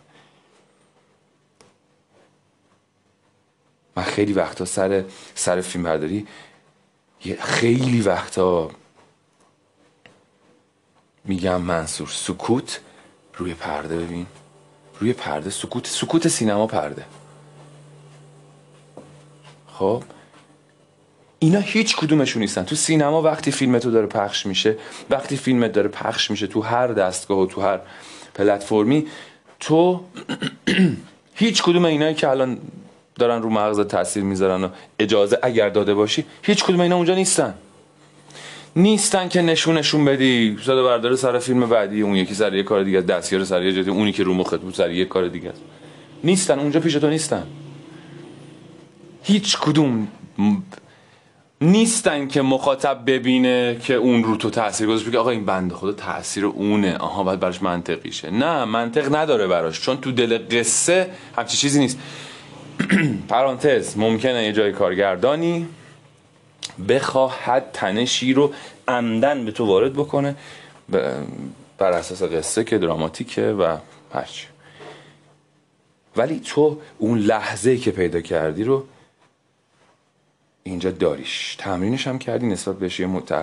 من 3.96 4.04
خیلی 4.04 4.34
وقتا 4.34 4.66
سر 4.66 5.04
سر 5.36 5.62
فیلم 5.62 5.84
برداری 5.84 6.28
خیلی 7.40 8.02
وقتا 8.02 8.72
میگم 11.26 11.62
منصور 11.62 12.08
سکوت 12.08 12.80
روی 13.38 13.54
پرده 13.54 13.98
ببین. 13.98 14.26
روی 15.00 15.14
پرده 15.14 15.50
سکوت 15.50 15.88
سکوت 15.88 16.28
سینما 16.28 16.68
پرده. 16.68 17.06
خب؟ 19.74 20.04
اینا 21.40 21.60
هیچ 21.60 21.96
کدومشون 21.96 22.42
نیستن. 22.42 22.64
تو 22.64 22.76
سینما 22.76 23.22
وقتی 23.22 23.52
فیلم 23.52 23.80
تو 23.80 23.92
داره 23.92 24.08
پخش 24.08 24.46
میشه 24.46 24.78
وقتی 25.10 25.38
فیلمت 25.38 25.72
داره 25.72 25.88
پخش 25.88 26.32
میشه 26.32 26.48
تو 26.48 26.62
هر 26.62 26.88
دستگاه 26.88 27.40
و 27.40 27.46
تو 27.46 27.62
هر 27.62 27.80
پلتفرمی 28.34 29.08
تو 29.60 30.04
هیچ 31.36 31.64
کدوم 31.64 31.86
اینایی 31.86 32.16
که 32.16 32.30
الان 32.30 32.60
دارن 33.22 33.42
رو 33.42 33.50
مغز 33.50 33.80
تاثیر 33.80 34.24
می‌ذارن 34.24 34.64
و 34.64 34.68
اجازه 35.00 35.40
اگر 35.42 35.70
داده 35.70 35.94
باشی 35.94 36.26
هیچ 36.42 36.64
کدوم 36.64 36.80
اینا 36.80 36.96
اونجا 36.96 37.16
نیستن. 37.16 37.54
نیستن 38.76 39.30
که 39.30 39.42
نشونشون 39.42 40.06
بدی. 40.06 40.58
صدا 40.64 40.84
بردار 40.84 41.16
سر 41.16 41.40
فیلم 41.40 41.70
بعدی 41.70 42.02
اون 42.02 42.16
یکی 42.16 42.34
سر 42.34 42.54
یه 42.54 42.64
کار 42.64 42.84
دیگه 42.84 43.02
دستیار 43.02 43.44
سر 43.44 43.64
یه 43.64 43.72
جدی 43.72 43.90
اونی 43.90 44.12
که 44.12 44.24
رو 44.24 44.34
مخت 44.34 44.60
بود 44.60 44.74
سر 44.74 44.92
یه 44.92 45.06
کار 45.06 45.28
دیگه 45.28 45.50
است. 45.50 45.62
نیستن 46.24 46.60
اونجا 46.60 46.80
پیش 46.80 46.94
تو 46.94 47.10
نیستن. 47.10 47.44
هیچ 49.24 49.58
کدوم 49.58 50.08
نیستن 51.62 52.28
که 52.28 52.42
مخاطب 52.42 53.04
ببینه 53.08 53.78
که 53.84 53.94
اون 53.94 54.24
رو 54.24 54.36
تو 54.36 54.50
تاثیر 54.50 54.88
گذاشت. 54.88 55.08
بگه 55.08 55.20
آقا 55.20 55.30
این 55.30 55.46
بنده 55.46 55.76
خدا 55.76 55.92
تاثیر 55.92 56.46
اونه. 56.46 56.98
آها 56.98 57.24
باید 57.24 57.40
براش 57.40 57.62
منطقی 57.62 58.12
شه. 58.12 58.30
نه 58.30 58.66
منطق 58.66 59.16
نداره 59.16 59.48
براش. 59.48 59.82
چون 59.82 59.98
تو 59.98 60.12
دل 60.12 60.38
قصه 60.52 61.10
همچی 61.38 61.58
چیزی 61.58 61.80
نیست. 61.80 62.00
پرانتز 63.30 63.98
ممکنه 63.98 64.44
یه 64.44 64.54
جای 64.54 64.72
کارگردانی 64.72 65.68
بخواهد 66.90 67.70
تنشی 67.74 68.34
رو 68.34 68.54
عمدن 68.88 69.46
به 69.46 69.52
تو 69.52 69.66
وارد 69.66 69.94
بکنه 69.94 70.36
بر 71.78 71.92
اساس 71.92 72.24
قصه 72.24 72.64
که 72.64 72.78
دراماتیکه 72.78 73.48
و 73.48 73.78
هرچی 74.14 74.48
ولی 76.16 76.40
تو 76.40 76.82
اون 76.98 77.20
لحظه 77.20 77.78
که 77.78 77.92
پیدا 77.92 78.22
کردی 78.22 78.64
رو 78.64 78.86
اینجا 80.64 80.92
داریش. 80.92 81.56
تمرینش 81.60 82.08
هم 82.08 82.20
کردی 82.20 82.48
نسبت 82.48 82.76
بهش 82.76 83.00
یه 83.00 83.08
مت... 83.08 83.34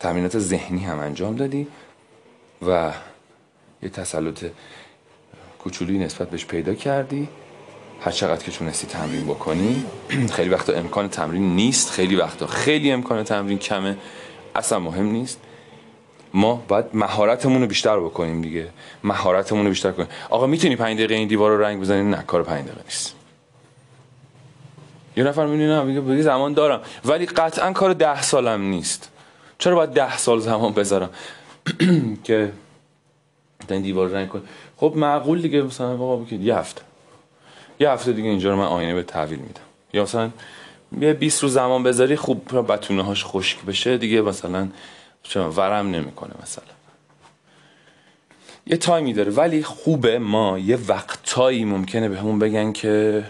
تمرینات 0.00 0.38
ذهنی 0.38 0.84
هم 0.84 0.98
انجام 0.98 1.36
دادی 1.36 1.66
و 2.66 2.92
یه 3.82 3.88
تسلط 3.88 4.46
کوچولی 5.58 5.98
نسبت 5.98 6.30
بهش 6.30 6.46
پیدا 6.46 6.74
کردی. 6.74 7.28
هر 8.04 8.10
چقدر 8.10 8.44
که 8.44 8.50
تونستی 8.52 8.86
تمرین 8.86 9.24
بکنی 9.24 9.84
خیلی 10.36 10.50
وقتا 10.50 10.72
امکان 10.72 11.08
تمرین 11.08 11.56
نیست. 11.56 11.90
خیلی 11.90 12.16
وقتا 12.16 12.46
خیلی 12.46 12.92
امکان 12.92 13.24
تمرین 13.24 13.58
کمه. 13.58 13.96
اصلا 14.54 14.78
مهم 14.78 15.06
نیست. 15.06 15.40
ما 16.34 16.62
باید 16.68 16.84
مهارتمون 16.94 17.60
رو 17.60 17.66
بیشتر 17.66 18.00
بکنیم 18.00 18.42
دیگه. 18.42 18.68
مهارتمون 19.04 19.64
رو 19.64 19.68
بیشتر 19.68 19.92
کنیم. 19.92 20.08
آقا 20.30 20.46
می‌تونی 20.46 20.76
پنج 20.76 20.96
دقیقه 20.98 21.14
این 21.14 21.28
دیوار 21.28 21.50
رو 21.50 21.62
رنگ 21.62 21.80
بزنیم 21.80 22.14
نه 22.14 22.22
کار 22.26 22.42
پنج 22.42 22.64
دقیقه 22.64 22.82
نیست. 22.84 23.14
یه 25.16 25.24
نفر 25.24 25.46
می‌بینه 25.46 25.82
میگه 25.82 26.00
بگی 26.00 26.22
زمان 26.22 26.52
دارم. 26.52 26.80
ولی 27.04 27.26
قطعا 27.26 27.72
کار 27.72 27.92
ده 27.92 28.22
سالم 28.22 28.62
نیست. 28.62 29.10
چرا 29.58 29.74
باید 29.74 29.90
ده 29.90 30.16
سال 30.16 30.40
زمان 30.40 30.72
بذارم؟ 30.72 31.10
که 32.24 32.52
این 33.70 33.82
دیوار 33.82 34.08
رنگ 34.08 34.28
کنم. 34.28 34.42
خب 34.76 34.92
معقول 34.96 35.42
دیگه. 35.42 35.62
مثلا 35.62 35.92
آقا 35.94 36.34
یه 36.34 36.56
هفته. 36.56 36.82
یه 37.80 37.90
هفته 37.90 38.12
دیگه 38.12 38.28
اینجا 38.28 38.50
رو 38.50 38.56
من 38.56 38.64
آینه 38.64 38.94
به 38.94 39.02
تحویل 39.02 39.38
میدم. 39.38 39.60
یا 39.92 40.02
مثلا 40.02 40.30
یه 41.00 41.12
20 41.12 41.42
روز 41.42 41.52
زمان 41.52 41.82
بذاری 41.82 42.16
خوب 42.16 42.72
بتونه 42.72 43.02
هاش 43.02 43.24
خشک 43.24 43.64
بشه 43.64 43.98
دیگه 43.98 44.20
مثلا 44.20 44.68
ورم 45.36 45.90
نمی‌کنه 45.90 46.32
مثلا. 46.42 46.64
یه 48.66 48.76
تایمی 48.76 49.12
داره 49.12 49.32
ولی 49.32 49.62
خوبه. 49.62 50.18
ما 50.18 50.58
یه 50.58 50.78
وقتایی 50.88 51.64
ممکنه 51.64 52.08
به 52.08 52.18
همون 52.18 52.38
بگن 52.38 52.72
که 52.72 53.24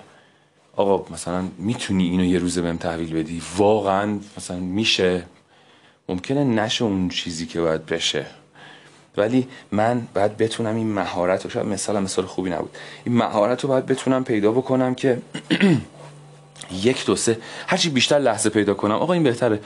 آقا 0.76 1.12
مثلا 1.12 1.44
می‌تونی 1.58 2.08
اینو 2.08 2.24
یه 2.24 2.38
روزه 2.38 2.62
بهم 2.62 2.76
تحویل 2.76 3.14
بدی؟ 3.14 3.42
واقعا 3.56 4.18
مثلا 4.36 4.56
میشه. 4.56 5.26
ممکنه 6.08 6.44
نشه 6.44 6.84
اون 6.84 7.08
چیزی 7.08 7.46
که 7.46 7.60
باید 7.60 7.86
بشه. 7.86 8.26
ولی 9.16 9.48
من 9.72 10.06
باید 10.14 10.36
بتونم 10.36 10.76
این 10.76 10.92
مهارت 10.92 11.44
رو 11.44 11.50
شاید 11.50 11.66
مثلا 11.66 12.00
مثال 12.00 12.24
خوبی 12.24 12.50
نبود. 12.50 12.76
این 13.04 13.16
مهارت 13.16 13.60
رو 13.60 13.68
باید 13.68 13.86
بتونم 13.86 14.24
پیدا 14.24 14.52
بکنم 14.52 14.94
که 14.94 15.18
یک 16.82 17.06
دو 17.06 17.16
سه 17.16 17.38
هرچی 17.66 17.90
بیشتر 17.90 18.18
لحظه 18.18 18.50
پیدا 18.50 18.74
کنم. 18.74 18.94
آقا 18.94 19.12
این 19.12 19.22
بهتره. 19.22 19.60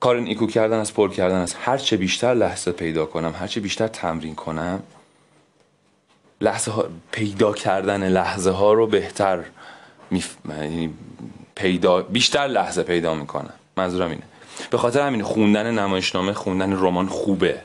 کار 0.00 0.16
ایکو 0.16 0.46
کردن 0.46 0.78
از 0.78 0.94
پر 0.94 1.10
کردن 1.10 1.36
از 1.36 1.54
هرچه 1.54 1.96
بیشتر 1.96 2.34
لحظه 2.34 2.72
پیدا 2.72 3.06
کنم 3.06 3.34
هرچه 3.38 3.60
بیشتر 3.60 3.86
تمرین 3.86 4.34
کنم 4.34 4.82
لحظه 6.40 6.70
ها 6.70 6.88
پیدا 7.12 7.52
کردن 7.52 8.08
لحظه 8.08 8.50
ها 8.50 8.72
رو 8.72 8.86
بهتر 8.86 9.38
میف... 10.10 10.36
یعنی 10.48 10.94
پیدا 11.54 12.02
بیشتر 12.02 12.46
لحظه 12.46 12.82
پیدا 12.82 13.14
می‌کنم. 13.14 13.54
منظورم 13.76 14.10
اینه. 14.10 14.22
به 14.70 14.78
خاطر 14.78 15.06
همین 15.06 15.22
خوندن 15.22 15.78
نمایشنامه 15.78 16.32
خوندن 16.32 16.72
رمان 16.72 17.06
خوبه. 17.06 17.60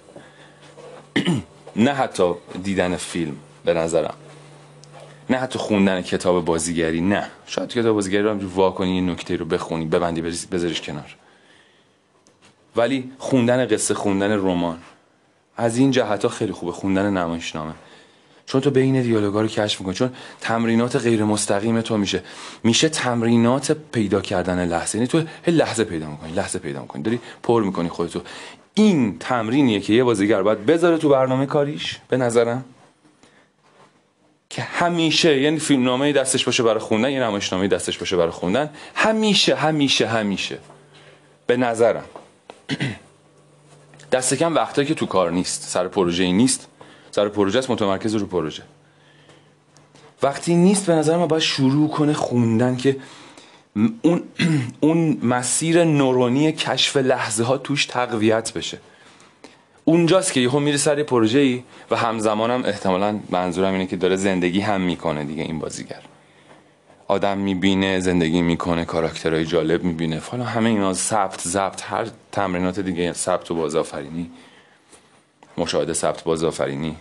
نه 1.76 1.92
حتی 1.92 2.34
دیدن 2.64 2.96
فیلم 2.96 3.36
به 3.66 3.74
نظرم. 3.74 4.14
نه 5.30 5.38
حتی 5.38 5.60
خوندن 5.60 6.02
کتاب 6.02 6.46
بازیگری 6.46 7.02
نه. 7.02 7.28
شاید 7.48 7.70
کتاب 7.70 7.96
بازیگری 7.96 8.24
رو 8.24 8.48
وا 8.48 8.72
کنی 8.72 8.96
یه 8.96 9.02
نکته 9.02 9.36
رو 9.36 9.46
بخونی 9.46 9.86
ببندی 9.86 10.22
بذاریش 10.22 10.82
کنار. 10.82 11.16
ولی 12.76 13.12
خوندن 13.18 13.66
قصه 13.66 13.94
خوندن 13.94 14.32
رمان 14.32 14.78
از 15.58 15.78
این 15.78 15.92
جهت 15.92 16.24
ها 16.24 16.30
خیلی 16.30 16.52
خوبه. 16.52 16.72
خوندن 16.72 17.18
نمایشنامه. 17.18 17.74
چون 18.46 18.62
تو 18.62 18.72
بین 18.72 19.02
دیالوگا 19.02 19.42
رو 19.42 19.48
کشف 19.48 19.80
می‌کنی. 19.80 19.96
چون 19.96 20.14
تمرینات 20.42 20.96
غیر 20.96 21.24
مستقیم 21.24 21.82
تو 21.82 21.98
میشه. 21.98 22.24
میشه 22.64 22.90
تمرینات 22.90 23.72
پیدا 23.72 24.22
کردن 24.22 24.66
لحظه. 24.66 24.98
یعنی 24.98 25.08
تو 25.08 25.24
لحظه 25.48 25.84
پیدا 25.84 26.10
می‌کنی 26.10 26.32
لحظه 26.32 26.60
پیدا 26.60 26.82
می‌کنی. 26.82 27.02
داری 27.04 27.20
پر 27.44 27.64
می‌کنی 27.64 27.90
خودتو. 27.90 28.22
این 28.74 29.20
تمرینیه 29.20 29.80
که 29.80 29.94
یه 29.94 30.04
بازیگر 30.04 30.42
باید 30.44 30.66
بذاره 30.66 30.98
تو 30.98 31.10
برنامه 31.10 31.46
کاریش 31.46 32.00
به 32.08 32.18
نظرم. 32.18 32.66
که 34.50 34.62
همیشه 34.62 35.42
یعنی 35.42 35.60
فیلمنامه 35.60 36.14
دستش 36.14 36.46
باشه 36.46 36.64
برای 36.64 36.80
خوندن 36.80 37.12
یه 37.12 37.24
نمایشنامه 37.24 37.68
دستش 37.68 37.98
باشه 37.98 38.18
برای 38.18 38.32
خوندن 38.32 38.70
همیشه 38.96 39.56
همیشه 39.56 40.08
همیشه. 40.08 40.58
به 41.48 41.58
نظرم. 41.58 42.04
دست 44.12 44.34
کم 44.34 44.56
وقتایی 44.56 44.88
که 44.88 44.94
تو 44.94 45.06
کار 45.06 45.32
نیست 45.32 45.62
سر 45.62 45.88
پروژه 45.88 46.24
ای 46.24 46.32
نیست. 46.32 46.68
سر 47.12 47.30
پروژه 47.30 47.60
است 47.60 47.70
متمرکز 47.70 48.16
رو 48.16 48.26
پروژه. 48.26 48.64
وقتی 50.24 50.56
نیست 50.56 50.86
به 50.86 50.94
نظر 50.94 51.18
من 51.18 51.28
باید 51.28 51.44
شروع 51.44 51.90
کنه 51.90 52.14
خوندن 52.14 52.78
که 52.78 52.98
اون, 53.76 54.24
اون 54.80 55.18
مسیر 55.24 55.84
نورونی 55.84 56.52
کشف 56.52 56.98
لحظه 56.98 57.44
ها 57.44 57.58
توش 57.58 57.86
تقویت 57.86 58.54
بشه. 58.54 58.80
اونجاست 59.86 60.34
که 60.34 60.40
یهو 60.40 60.60
میره 60.60 60.78
سر 60.78 61.04
پروژه 61.04 61.40
ای 61.40 61.64
و 61.92 61.96
همزمانم 61.96 62.66
احتمالا 62.66 63.20
منظورم 63.30 63.74
اینه 63.74 63.88
که 63.88 63.96
داره 63.96 64.16
زندگی 64.16 64.60
هم 64.60 64.82
می‌کنه 64.82 65.24
دیگه 65.24 65.44
این 65.44 65.60
بازیگر. 65.60 66.02
آدم 67.08 67.38
می‌بینه 67.38 68.00
زندگی 68.00 68.42
می‌کنه 68.42 68.86
کاراکترهای 68.86 69.46
جالب 69.46 69.84
می‌بینه. 69.84 70.20
فالا 70.20 70.44
همه 70.44 70.70
اینا 70.70 70.94
ثبت 70.94 71.42
ضبط 71.42 71.82
هر 71.84 72.08
تمرینات 72.32 72.80
دیگه 72.80 73.14
ثبت 73.14 73.52
و 73.52 73.56
بازآفرینی. 73.56 74.32
مشاهده 75.58 75.94
ثبت 75.94 76.24
بازآفرینی. 76.24 76.96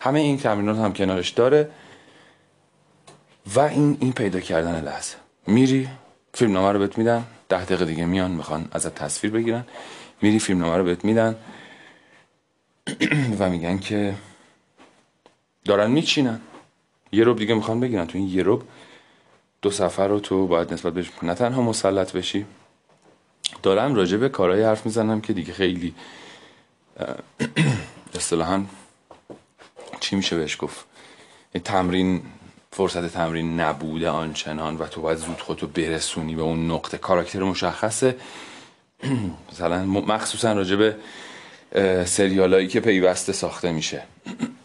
همه 0.00 0.20
این 0.20 0.38
تمرینات 0.38 0.78
هم 0.78 0.92
کنارش 0.92 1.30
داره 1.30 1.68
و 3.54 3.60
این 3.60 3.96
این 4.00 4.12
پیدا 4.12 4.40
کردن 4.40 4.84
لحظه. 4.84 5.23
میری 5.46 5.88
فیلم 6.32 6.52
نامه 6.52 6.72
رو 6.72 6.78
بهت 6.78 6.98
میدن 6.98 7.24
ده 7.48 7.64
دقیقه 7.64 7.84
دیگه 7.84 8.04
میان 8.04 8.30
می‌خوان 8.30 8.68
ازت 8.72 8.94
تصویر 8.94 9.32
بگیرن. 9.32 9.64
میری 10.22 10.38
فیلم 10.38 10.58
نامه 10.58 10.76
رو 10.76 10.84
بهت 10.84 11.04
میدن. 11.04 11.36
و 13.38 13.50
میگن 13.50 13.78
که 13.78 14.14
دارن 15.64 15.90
میچینن. 15.90 16.40
یه 17.12 17.24
روب 17.24 17.38
دیگه 17.38 17.54
می‌خوان 17.54 17.80
بگیرن. 17.80 18.06
تو 18.06 18.18
این 18.18 18.28
یه 18.28 18.42
روب 18.42 18.62
دو 19.62 19.70
سفر 19.70 20.08
رو 20.08 20.20
تو 20.20 20.46
باید 20.46 20.72
نسبت 20.72 20.92
بهش 20.92 21.10
نه 21.22 21.34
تنها 21.34 21.62
مسلط 21.62 22.12
بشی. 22.12 22.46
دارم 23.62 23.94
راجع 23.94 24.16
به 24.16 24.28
کارهای 24.28 24.62
حرف 24.62 24.86
می‌زنم 24.86 25.20
که 25.20 25.32
دیگه 25.32 25.52
خیلی 25.52 25.94
اصطلاحا 28.14 28.64
چی 30.00 30.16
میشه 30.16 30.36
بهش 30.36 30.56
گفت؟ 30.60 30.86
تمرین 31.64 32.22
فرصت 32.76 33.06
تمرین 33.06 33.60
نبوده 33.60 34.08
آنچنان 34.08 34.76
و 34.76 34.86
تو 34.86 35.00
باید 35.00 35.18
زود 35.18 35.40
خودتو 35.40 35.66
برسونی 35.66 36.34
به 36.34 36.42
اون 36.42 36.70
نقطه. 36.70 36.98
کاراکتر 36.98 37.42
مشخصه. 37.42 38.16
مثلا 39.52 39.84
مخصوصا 39.84 40.52
راجع 40.52 40.76
به 40.76 40.96
سریالایی 42.04 42.68
که 42.68 42.80
پیوسته 42.80 43.32
ساخته 43.32 43.72
میشه. 43.72 44.02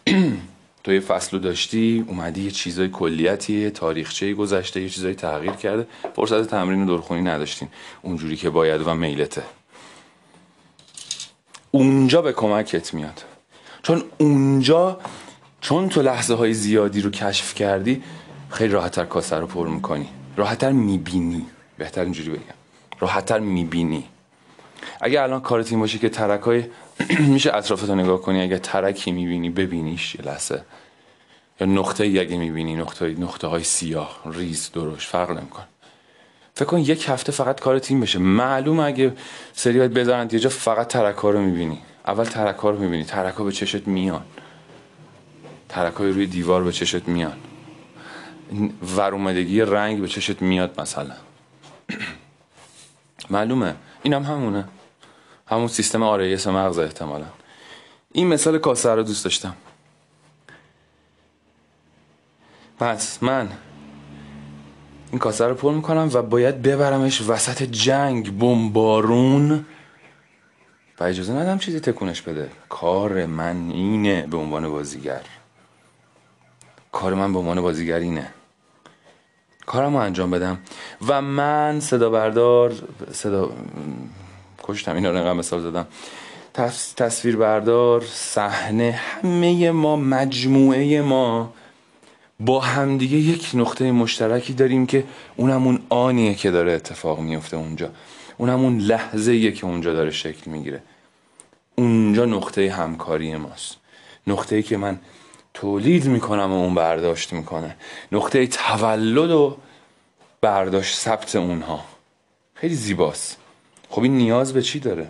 تو 0.84 0.92
یه 0.92 1.00
فصل 1.00 1.38
داشتی 1.38 2.04
اومدی 2.08 2.42
یه 2.42 2.50
چیزای 2.50 2.88
کلیتی 2.88 3.70
تاریخچه 3.70 4.34
گذشته 4.34 4.80
یه 4.80 4.88
چیزایی 4.88 5.14
تغییر 5.14 5.52
کرده. 5.52 5.86
فرصت 6.16 6.42
تمرین 6.42 6.84
دورخونی 6.84 7.22
نداشتین. 7.22 7.68
اونجوری 8.02 8.36
که 8.36 8.50
باید 8.50 8.86
و 8.86 8.94
میلته. 8.94 9.42
اونجا 11.70 12.22
به 12.22 12.32
کمکت 12.32 12.94
میاد. 12.94 13.24
چون 13.82 14.02
اونجا 14.18 14.98
چون 15.60 15.88
تو 15.88 16.02
لحظه 16.02 16.34
های 16.34 16.54
زیادی 16.54 17.00
رو 17.00 17.10
کشف 17.10 17.54
کردی 17.54 18.02
خیلی 18.50 18.72
راحتتر 18.72 19.04
کاسه 19.04 19.36
رو 19.36 19.46
پر 19.46 19.68
می‌کنی. 19.68 20.08
راحتتر 20.36 20.72
می‌بینی. 20.72 21.46
بهتر 21.78 22.02
اینجوری 22.02 22.30
بگم. 22.30 22.40
راحتتر 23.00 23.38
می‌بینی. 23.38 24.04
اگه 25.00 25.22
الان 25.22 25.40
کارت 25.40 25.70
این 25.70 25.80
باشه 25.80 25.98
که 25.98 26.08
ترک 26.08 26.40
های 26.40 26.64
میشه 27.32 27.56
اطرافتو 27.56 27.94
نگاه 27.94 28.20
کنی. 28.20 28.42
اگه 28.42 28.58
ترکی 28.58 29.12
می‌بینی 29.12 29.50
ببینیش 29.50 30.14
یه 30.14 30.24
لحظه. 30.24 30.62
یا 31.60 31.66
نقطه 31.66 32.04
ای 32.04 32.18
اگه 32.18 32.36
می‌بینی 32.36 32.76
نقطه, 32.76 33.06
نقطه 33.18 33.46
های 33.46 33.64
سیاه 33.64 34.20
ریز 34.26 34.70
درش 34.74 35.06
فرق 35.06 35.30
نمیکن 35.30 35.62
فکر 36.54 36.64
کن 36.64 36.78
یک 36.78 37.08
هفته 37.08 37.32
فقط 37.32 37.60
کار 37.60 37.78
تیم 37.78 38.00
بشه 38.00 38.18
معلوم 38.18 38.80
اگه 38.80 39.12
سری 39.52 39.78
باید 39.78 39.94
بذارن 39.94 40.28
یه 40.32 40.38
جا 40.38 40.48
فقط 40.48 40.86
ترک 40.86 41.16
ها 41.16 41.30
رو 41.30 41.40
می‌بینن. 41.40 41.78
اول 42.06 42.24
ترک 42.24 42.56
ها 42.56 42.70
رو 42.70 42.78
می‌بینی. 42.78 43.04
ترک 43.04 43.34
ها 43.34 43.44
به 43.44 43.52
چشت 43.52 43.88
میان. 43.88 44.22
ترک 45.70 45.94
روی 45.94 46.26
دیوار 46.26 46.64
به 46.64 46.72
چشت 46.72 47.08
میان. 47.08 47.36
ور 48.96 49.10
رنگ 49.64 50.00
به 50.00 50.08
چشت 50.08 50.42
میاد 50.42 50.80
مثلا. 50.80 51.14
معلومه. 53.30 53.74
اینم 54.02 54.22
هم 54.22 54.32
همونه. 54.32 54.68
همون 55.46 55.68
سیستم 55.68 56.02
RAS 56.02 56.46
مغز 56.46 56.78
احتمالا. 56.78 57.26
این 58.12 58.26
مثال 58.26 58.58
کاسه 58.58 58.90
رو 58.94 59.02
دوست 59.02 59.24
داشتم. 59.24 59.56
پس 62.78 63.22
من 63.22 63.48
این 65.10 65.18
کاسه 65.18 65.46
رو 65.46 65.54
پر 65.54 65.72
می‌کنم 65.72 66.10
و 66.12 66.22
باید 66.22 66.62
ببرمش 66.62 67.22
وسط 67.28 67.62
جنگ 67.62 68.38
بمبارون. 68.38 69.66
و 71.00 71.04
اجازه 71.04 71.32
ندم 71.32 71.58
چیزی 71.58 71.80
تکونش 71.80 72.22
بده. 72.22 72.50
کار 72.68 73.26
من 73.26 73.70
اینه 73.70 74.26
به 74.26 74.36
عنوان 74.36 74.68
بازیگر. 74.68 75.20
کار 76.92 77.14
من 77.14 77.32
به 77.32 77.38
عنوان 77.38 77.60
بازیگر 77.60 77.98
اینه 77.98 78.26
کارم 79.66 79.96
رو 79.96 80.02
انجام 80.02 80.30
بدم. 80.30 80.58
و 81.08 81.22
من 81.22 81.80
صدا 81.80 82.10
بردار 82.10 82.72
صدا 83.12 83.50
کشتم 84.62 84.94
اینا 84.94 85.10
رو 85.10 85.34
مثال 85.34 85.60
زدم. 85.60 85.86
تصویر 86.96 87.36
بردار 87.36 88.04
صحنه 88.06 88.90
همه 88.90 89.70
ما 89.70 89.96
مجموعه 89.96 91.02
ما 91.02 91.52
با 92.40 92.60
همدیگه 92.60 93.16
یک 93.16 93.50
نقطه 93.54 93.92
مشترکی 93.92 94.52
داریم 94.52 94.86
که 94.86 95.04
اونم 95.36 95.66
اون 95.66 95.82
آنیه 95.88 96.34
که 96.34 96.50
داره 96.50 96.72
اتفاق 96.72 97.20
میفته 97.20 97.56
اونجا. 97.56 97.90
اونم 98.36 98.60
اون 98.60 98.78
لحظه 98.78 99.52
که 99.52 99.66
اونجا 99.66 99.94
داره 99.94 100.10
شکل 100.10 100.50
می‌گیره. 100.50 100.82
اونجا 101.74 102.24
نقطه 102.24 102.70
همکاری 102.70 103.36
ماست. 103.36 103.76
نقطه 104.26 104.62
که 104.62 104.76
من 104.76 104.98
تولید 105.60 106.06
می‌کنم 106.06 106.52
و 106.52 106.54
اون 106.54 106.74
برداشت 106.74 107.32
می‌کنه. 107.32 107.76
نقطه 108.12 108.46
تولد 108.46 109.30
و 109.30 109.56
برداشت 110.40 110.98
ثبت 110.98 111.36
اونها. 111.36 111.84
خیلی 112.54 112.74
زیباست. 112.74 113.36
خب 113.90 114.02
این 114.02 114.18
نیاز 114.18 114.52
به 114.52 114.62
چی 114.62 114.80
داره؟ 114.80 115.08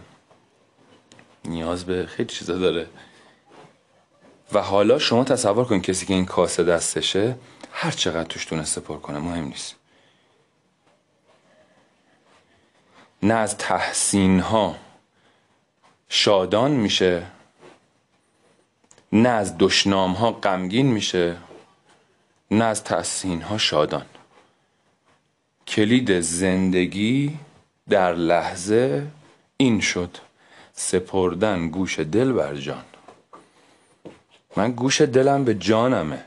نیاز 1.44 1.84
به 1.84 2.06
خیلی 2.06 2.28
چیزا 2.28 2.58
داره. 2.58 2.86
و 4.52 4.62
حالا 4.62 4.98
شما 4.98 5.24
تصور 5.24 5.64
کن 5.64 5.80
کسی 5.80 6.06
که 6.06 6.14
این 6.14 6.26
کاسه 6.26 6.64
دستشه 6.64 7.36
هر 7.72 7.90
چقدر 7.90 8.24
توش 8.24 8.44
تونسته 8.44 8.80
پر 8.80 8.96
کنه. 8.96 9.18
مهم 9.18 9.44
نیست. 9.44 9.76
نه 13.22 13.34
از 13.34 13.58
تحسین 13.58 14.40
ها 14.40 14.76
شادان 16.08 16.70
میشه. 16.70 17.26
نه 19.12 19.28
از 19.28 19.58
دشنام 19.58 20.12
ها 20.12 20.32
غمگین 20.32 20.86
میشه 20.86 21.36
نه 22.50 22.64
از 22.64 22.84
تحسین 22.84 23.42
ها 23.42 23.58
شادان. 23.58 24.06
کلید 25.66 26.20
زندگی 26.20 27.38
در 27.88 28.14
لحظه 28.14 29.06
این 29.56 29.80
شد 29.80 30.16
سپردن 30.72 31.68
گوش 31.68 31.98
دل 31.98 32.32
بر 32.32 32.54
جان. 32.54 32.84
من 34.56 34.72
گوش 34.72 35.00
دلم 35.00 35.44
به 35.44 35.54
جانمه 35.54 36.24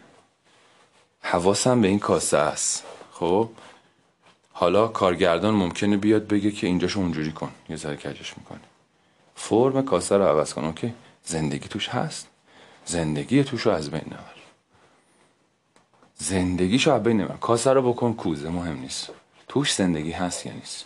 حواسم 1.21 1.81
به 1.81 1.87
این 1.87 1.99
کاسه 1.99 2.37
است. 2.37 2.83
خب 3.11 3.49
حالا 4.53 4.87
کارگردان 4.87 5.53
ممکنه 5.53 5.97
بیاد 5.97 6.27
بگه 6.27 6.51
که 6.51 6.67
اینجاشو 6.67 6.99
اونجوری 6.99 7.31
کن 7.31 7.51
یه 7.69 7.75
ذره 7.75 7.95
کجش 7.95 8.37
می‌کنه. 8.37 8.59
فرم 9.35 9.85
کاسه 9.85 10.17
رو 10.17 10.23
عوض 10.23 10.53
کن 10.53 10.63
اوکی. 10.63 10.93
زندگی 11.25 11.67
توش 11.67 11.89
هست. 11.89 12.27
زندگی 12.85 13.43
توش 13.43 13.61
رو 13.61 13.71
از 13.71 13.91
بین 13.91 14.01
نبر. 14.07 14.33
زندگیشو 16.15 16.91
از 16.91 17.03
بین 17.03 17.21
نبر. 17.21 17.35
کاسه 17.37 17.73
رو 17.73 17.93
بکن 17.93 18.13
کوزه 18.13 18.49
مهم 18.49 18.79
نیست. 18.79 19.09
توش 19.47 19.73
زندگی 19.73 20.11
هست 20.11 20.45
یا 20.45 20.53
نیست؟ 20.53 20.85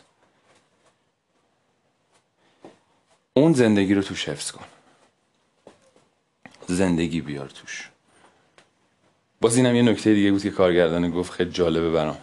اون 3.33 3.53
زندگی 3.53 3.93
رو 3.93 4.01
توش 4.01 4.29
حفظ 4.29 4.51
کن. 4.51 4.65
زندگی 6.67 7.21
بیار 7.21 7.49
توش. 7.49 7.89
باز 9.41 9.57
اینم 9.57 9.75
یه 9.75 9.81
نکته 9.81 10.13
دیگه 10.13 10.31
بود 10.31 10.43
که 10.43 10.51
کارگردان 10.51 11.11
گفت 11.11 11.31
خیلی 11.31 11.51
جالبه 11.51 11.91
برام. 11.91 12.17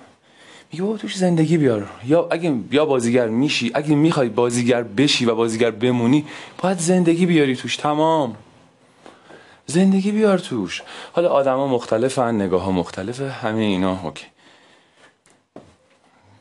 میگه 0.72 0.84
بابا 0.84 0.98
توش 0.98 1.16
زندگی 1.16 1.58
بیار. 1.58 1.90
یا 2.06 2.28
اگه 2.30 2.58
یا 2.70 2.86
بازیگر 2.86 3.28
میشی 3.28 3.70
اگه 3.74 3.94
می‌خوای 3.94 4.28
بازیگر 4.28 4.82
بشی 4.82 5.24
و 5.24 5.34
بازیگر 5.34 5.70
بمونی 5.70 6.26
باید 6.58 6.78
زندگی 6.78 7.26
بیاری 7.26 7.56
توش. 7.56 7.76
تمام. 7.76 8.36
زندگی 9.66 10.12
بیار 10.12 10.38
توش. 10.38 10.82
حالا 11.12 11.28
آدما 11.28 11.66
مختلفن 11.66 12.34
نگاه 12.34 12.62
ها 12.62 12.70
مختلفه. 12.70 13.30
همه 13.30 13.62
اینا 13.62 14.00
اوکی. 14.04 14.26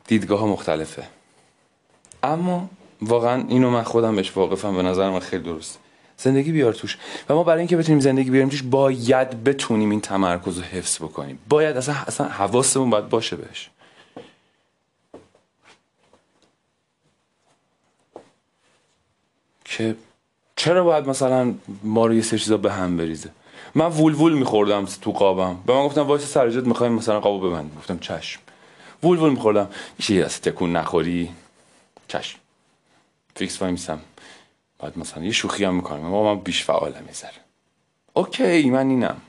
دیدگاه 0.08 0.40
ها 0.40 0.48
مختلفه. 0.48 1.04
اما 2.24 2.70
واقعا 3.02 3.44
اینو 3.48 3.70
من 3.70 3.84
خودم 3.84 4.16
بهش 4.16 4.38
واقفم 4.38 4.76
به 4.76 4.82
نظر 4.84 5.10
من 5.10 5.20
خیلی 5.20 5.44
درست. 5.44 5.80
زندگی 6.18 6.52
بیار 6.52 6.74
توش. 6.74 6.98
و 7.30 7.34
ما 7.34 7.44
برای 7.44 7.60
اینکه 7.60 7.78
بتونیم 7.78 8.00
زندگی 8.00 8.30
بیاریم 8.30 8.50
توش 8.50 8.64
باید 8.64 9.44
بتونیم 9.44 9.90
این 9.90 10.02
تمرکز 10.02 10.58
رو 10.58 10.64
حفظ 10.64 10.98
بکنیم. 10.98 11.40
باید 11.50 11.78
اصلا 11.78 11.96
اصلا 12.08 12.28
حواسمون 12.28 12.90
باید 12.90 13.10
باشه 13.10 13.36
بهش. 13.36 13.70
که 19.66 19.96
چرا 20.64 20.84
باید 20.84 21.10
مثلا 21.10 21.54
ما 21.84 22.06
رو 22.06 22.14
یه 22.14 22.22
سری 22.22 22.40
چیزا 22.40 22.58
به 22.58 22.74
هم 22.74 22.98
بریزه؟ 22.98 23.30
من 23.76 23.86
وول 23.86 24.14
وول 24.14 24.34
میخوردم 24.34 24.86
تو 24.86 25.12
قابم. 25.12 25.58
به 25.66 25.74
من 25.74 25.86
گفتم 25.86 26.02
وایس 26.02 26.26
سرجت 26.26 26.68
می‌خوایم 26.68 26.94
مثلا 26.94 27.20
قابو 27.20 27.50
ببند 27.50 27.72
گفتم 27.78 28.00
چشم. 28.00 28.40
وول 29.04 29.20
وول 29.20 29.30
میخوردم. 29.30 29.70
میشه 29.98 30.14
یه 30.14 30.26
تکون 30.26 30.76
نخوری؟ 30.76 31.30
چشم. 32.08 32.40
fix 33.36 33.62
وایمیسم 33.62 34.00
بعد 34.80 34.98
مثلا 34.98 35.24
یه 35.24 35.32
شوخی 35.32 35.64
هم 35.64 35.76
می‌کنم. 35.76 36.00
ما 36.00 36.34
من 36.34 36.40
بیش 36.42 36.64
فعالم 36.64 37.04
می‌ذاره 37.08 37.34
okay 38.14 38.70
من 38.70 38.90
اینم. 38.90 39.22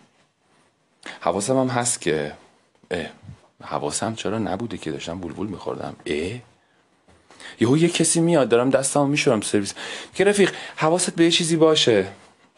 حواسم 1.20 1.57
هم 1.57 1.68
هست 1.68 2.01
که 2.01 2.33
اه 2.90 3.07
حواسم 3.62 4.14
چرا 4.14 4.38
نبوده 4.38 4.79
که 4.79 4.90
داشتم 4.90 5.18
وول 5.19 5.33
وول 5.33 5.47
میخوردم؟ 5.47 5.97
اه؟ 6.07 6.40
یهو 7.61 7.77
یه 7.77 7.89
کسی 7.89 8.21
میاد 8.21 8.49
دارم 8.49 8.71
دستمو 8.71 9.07
میشورم 9.07 9.41
سرویس. 9.41 9.75
که 10.15 10.25
رفیق 10.25 10.53
حواست 10.77 11.17
به 11.17 11.25
یه 11.25 11.31
چیزی 11.31 11.57
باشه. 11.57 12.07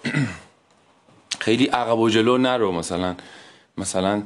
خیلی 1.44 1.66
عقب 1.66 1.99
و 1.99 2.11
جلو 2.11 2.38
نرو 2.38 2.72
مثلا. 2.72 3.14
مثلا 3.79 4.22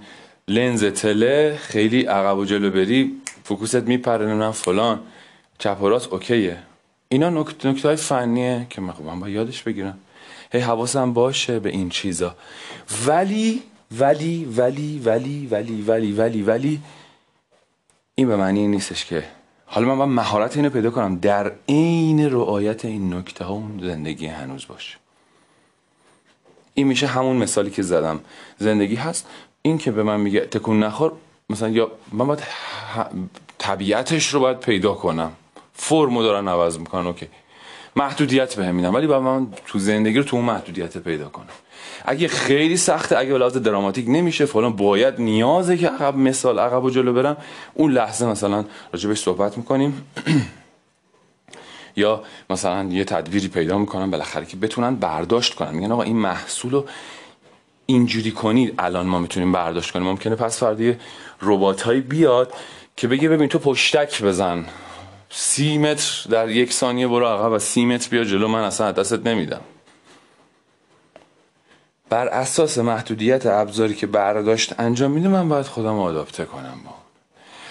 لنز 0.48 0.84
تله 0.84 1.58
خیلی 1.62 2.02
عقب 2.02 2.38
و 2.38 2.44
جلو 2.44 2.70
بری 2.70 3.20
فوکوست 3.44 3.74
میپره 3.74 4.26
نمی‌دونم 4.26 4.52
فلان. 4.52 5.00
چپ 5.58 5.82
و 5.82 5.88
راست 5.88 6.12
اوکیه. 6.12 6.56
اینا 7.08 7.30
نکته 7.30 7.68
نکت 7.68 7.86
های 7.86 7.96
فنیه 7.96 8.66
که 8.70 8.80
من 8.80 8.92
خب 8.92 9.04
باید 9.04 9.34
یادش 9.34 9.62
بگیرم. 9.62 9.98
هی 10.52 10.60
حواسم 10.60 11.12
باشه 11.12 11.58
به 11.58 11.68
این 11.68 11.88
چیزا. 11.88 12.36
ولی 13.06 13.62
ولی 13.98 14.44
ولی 14.44 14.98
ولی 15.04 15.46
ولی 15.50 15.82
ولی 15.82 16.12
ولی 16.12 16.42
ولی 16.42 16.80
این 18.14 18.28
به 18.28 18.36
معنی 18.36 18.68
نیستش 18.68 19.04
که 19.04 19.24
حالا 19.72 19.86
من 19.86 19.98
باید 19.98 20.10
مهارت 20.10 20.56
اینو 20.56 20.70
پیدا 20.70 20.90
کنم. 20.90 21.16
در 21.16 21.52
عین 21.68 22.32
رعایت 22.32 22.84
این 22.84 23.14
نکته 23.14 23.44
ها 23.44 23.54
اون 23.54 23.80
زندگی 23.82 24.26
هنوز 24.26 24.66
باشه. 24.66 24.96
این 26.74 26.86
میشه 26.86 27.06
همون 27.06 27.36
مثالی 27.36 27.70
که 27.70 27.82
زدم. 27.82 28.20
زندگی 28.58 28.94
هست. 28.94 29.26
این 29.62 29.78
که 29.78 29.90
به 29.90 30.02
من 30.02 30.20
میگه 30.20 30.40
تکون 30.40 30.82
نخور 30.82 31.12
مثلا 31.50 31.68
یا 31.68 31.90
من 32.12 32.26
باید 32.26 32.42
طبیعتش 33.58 34.28
رو 34.28 34.40
باید 34.40 34.60
پیدا 34.60 34.94
کنم. 34.94 35.32
فرمو 35.74 36.22
دارن 36.22 36.48
عوض 36.48 36.78
می‌کنن 36.78 37.06
اوکی. 37.06 37.28
محدودیت 37.96 38.56
بهم 38.56 38.74
میدن. 38.74 38.88
ولی 38.88 39.06
باید 39.06 39.22
من 39.22 39.46
تو 39.66 39.78
زندگی 39.78 40.18
رو 40.18 40.24
تو 40.24 40.36
اون 40.36 40.44
محدودیت 40.44 40.98
پیدا 40.98 41.28
کنم. 41.28 41.46
اگه 42.04 42.28
خیلی 42.28 42.76
سخته 42.76 43.18
اگه 43.18 43.38
لحاظ 43.38 43.56
دراماتیک 43.56 44.04
نمیشه 44.08 44.44
فلان 44.44 44.76
باید 44.76 45.20
نیازه 45.20 45.76
که 45.76 45.88
عقب 45.88 46.16
مثال 46.16 46.58
عقب 46.58 46.84
و 46.84 46.90
جلو 46.90 47.12
برم. 47.12 47.36
اون 47.74 47.92
لحظه 47.92 48.26
مثلا 48.26 48.64
راجبش 48.92 49.20
صحبت 49.20 49.56
می‌کنیم. 49.56 50.02
یا 51.96 52.22
مثلا 52.50 52.84
یه 52.84 53.04
تدبیری 53.04 53.48
پیدا 53.48 53.78
می‌کنن 53.78 54.10
بالاخره 54.10 54.46
که 54.46 54.56
بتونن 54.56 54.94
برداشت 54.94 55.54
کنن. 55.54 55.74
میگن 55.74 55.92
آقا 55.92 56.02
این 56.02 56.16
محصول 56.16 56.72
رو 56.72 56.84
اینجوری 57.86 58.30
کنید. 58.30 58.74
الان 58.78 59.06
ما 59.06 59.18
می‌تونیم 59.18 59.52
برداشت 59.52 59.90
کنیم. 59.90 60.06
ممکنه 60.06 60.34
پس 60.34 60.60
فردا 60.60 60.92
ربات 61.42 61.88
بیاد 61.88 62.52
که 62.96 63.08
بگه 63.08 63.28
ببین 63.28 63.48
تو 63.48 63.58
پشتک 63.58 64.22
بزن. 64.22 64.64
سی 65.30 65.78
متر 65.78 66.26
در 66.30 66.48
یک 66.48 66.72
ثانیه 66.72 67.08
برو 67.08 67.26
عقب 67.26 67.52
و 67.52 67.58
سی 67.58 67.84
متر 67.84 68.08
بیا 68.08 68.24
جلو 68.24 68.48
من 68.48 68.62
اصلا 68.62 68.92
دستت 68.92 69.26
نمیدم. 69.26 69.60
بر 72.08 72.28
اساس 72.28 72.78
محدودیت 72.78 73.46
ابزاری 73.46 73.94
که 73.94 74.06
برداشت 74.06 74.80
انجام 74.80 75.10
میده 75.10 75.28
من 75.28 75.48
باید 75.48 75.66
خودم 75.66 75.98
آداپته 75.98 76.44
کنم 76.44 76.80
با. 76.84 76.94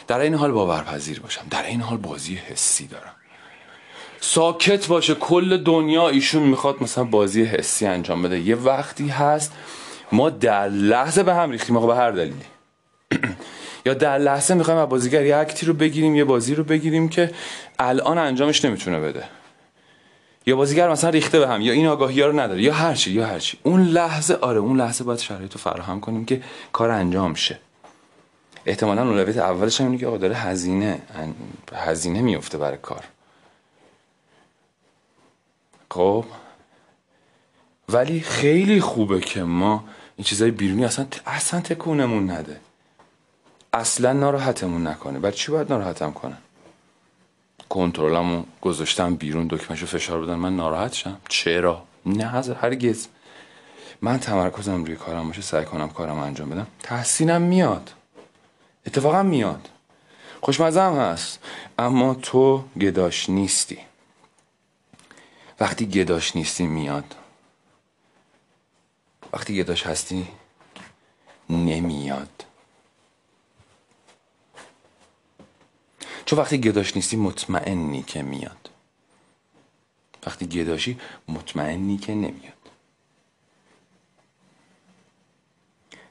در 0.08 0.20
این 0.20 0.34
حال 0.34 0.52
باورپذیر 0.52 1.20
باشم. 1.20 1.42
در 1.50 1.66
این 1.66 1.82
حال 1.82 1.98
بازی 1.98 2.36
حسی 2.36 2.88
دارم. 2.88 3.16
ساکت 4.22 4.88
باشه. 4.88 5.16
کل 5.16 5.58
دنیا 5.58 6.10
ایشون 6.10 6.44
می‌خواد 6.44 6.84
مثلا 6.84 7.04
بازی 7.04 7.44
حسی 7.44 7.86
انجام 7.86 8.22
بده. 8.22 8.40
یه 8.40 8.56
وقتی 8.56 9.08
هست 9.08 9.54
ما 10.12 10.30
در 10.30 10.70
لحظه 10.70 11.24
به 11.24 11.36
هم 11.36 11.52
ریختیم. 11.52 11.88
به 11.88 11.96
هر 11.96 12.12
دلیلی. 12.12 12.46
یا 13.86 13.94
در 13.94 14.18
لحظه 14.18 14.54
می‌خوایم 14.54 14.80
از 14.80 14.90
بازیگر 14.90 15.26
یه 15.26 15.38
اکتی 15.38 15.66
رو 15.66 15.74
بگیریم 15.74 16.16
یه 16.16 16.24
بازی 16.24 16.56
رو 16.56 16.64
بگیریم 16.64 17.10
که 17.10 17.32
الان 17.80 18.18
انجامش 18.18 18.66
نمی‌تونه 18.66 19.00
بده. 19.00 19.24
یا 20.46 20.56
بازیگر 20.56 20.90
مثلا 20.90 21.10
ریخته 21.10 21.40
به 21.40 21.48
هم 21.48 21.62
یا 21.62 21.74
این 21.74 21.88
آگاهی 21.88 22.22
ها 22.22 22.28
رو 22.28 22.40
نداره 22.40 22.62
یا 22.62 22.74
هرچی 22.74 23.12
یا 23.12 23.28
هرچی 23.28 23.58
اون 23.64 23.84
لحظه 23.84 24.34
آره 24.34 24.60
اون 24.60 24.78
لحظه 24.78 25.04
باید 25.04 25.20
شرایط 25.20 25.54
رو 25.54 25.60
فراهم 25.60 26.00
کنیم 26.00 26.26
که 26.26 26.42
کار 26.74 26.90
انجام 26.90 27.34
شه. 27.34 27.60
احتمالا 28.66 29.10
اولویت 29.10 29.38
اولش 29.38 29.82
هم 29.82 29.98
که 29.98 30.08
آقا 30.08 30.18
داره 30.18 30.36
هزینه 30.36 31.02
هزینه 31.74 32.22
میفته 32.22 32.58
برای 32.58 32.78
کار. 32.82 33.04
خب؟ 35.92 36.26
ولی 37.90 38.20
خیلی 38.20 38.82
خوبه 38.82 39.20
که 39.20 39.44
ما 39.44 39.84
این 40.18 40.26
چیزای 40.26 40.52
بیرونی 40.52 40.86
اصلا 40.86 41.06
اصلا 41.26 41.62
تکونمون 41.62 42.32
نده. 42.32 42.60
اصلا 43.74 44.14
ناراحتمون 44.14 44.88
نکنه. 44.88 45.20
بعد 45.20 45.34
چی 45.34 45.52
باید 45.52 45.70
ناراحتم 45.70 46.12
کنن 46.12 46.38
کنترلمو 47.70 48.44
گذاشتم 48.62 49.16
بیرون 49.16 49.48
دکمهشو 49.48 49.86
فشار 49.86 50.22
بدن 50.22 50.36
من 50.36 50.56
ناراحت 50.56 50.94
شم. 50.94 51.18
چرا؟ 51.30 51.84
نه 52.06 52.26
هرگز. 52.62 53.08
من 54.02 54.20
تمرکزم 54.20 54.84
روی 54.84 54.96
کارم 54.96 55.28
باشه 55.28 55.42
سعی 55.42 55.66
کنم 55.66 55.90
کارم 55.90 56.20
انجام 56.20 56.50
بدم. 56.50 56.68
تحسینم 56.84 57.42
میاد. 57.42 57.92
اتفاقا 58.88 59.24
میاد. 59.24 59.70
خوشمزه 60.42 60.82
هست. 60.82 61.40
اما 61.80 62.14
تو 62.14 62.64
گداش 62.80 63.30
نیستی. 63.30 63.80
وقتی 65.60 65.86
گداش 65.86 66.36
نیستی 66.36 66.68
میاد. 66.68 67.16
وقتی 69.34 69.56
گداش 69.56 69.88
هستی 69.88 70.28
نمیاد. 71.50 72.39
چون 76.30 76.40
وقتی 76.40 76.58
گداش 76.58 76.96
نیستی 76.96 77.18
مطمئنی 77.18 78.04
که 78.04 78.22
میاد. 78.22 78.70
وقتی 80.28 80.48
گداشی 80.48 81.00
مطمئنی 81.28 81.98
که 81.98 82.14
نمیاد. 82.14 82.54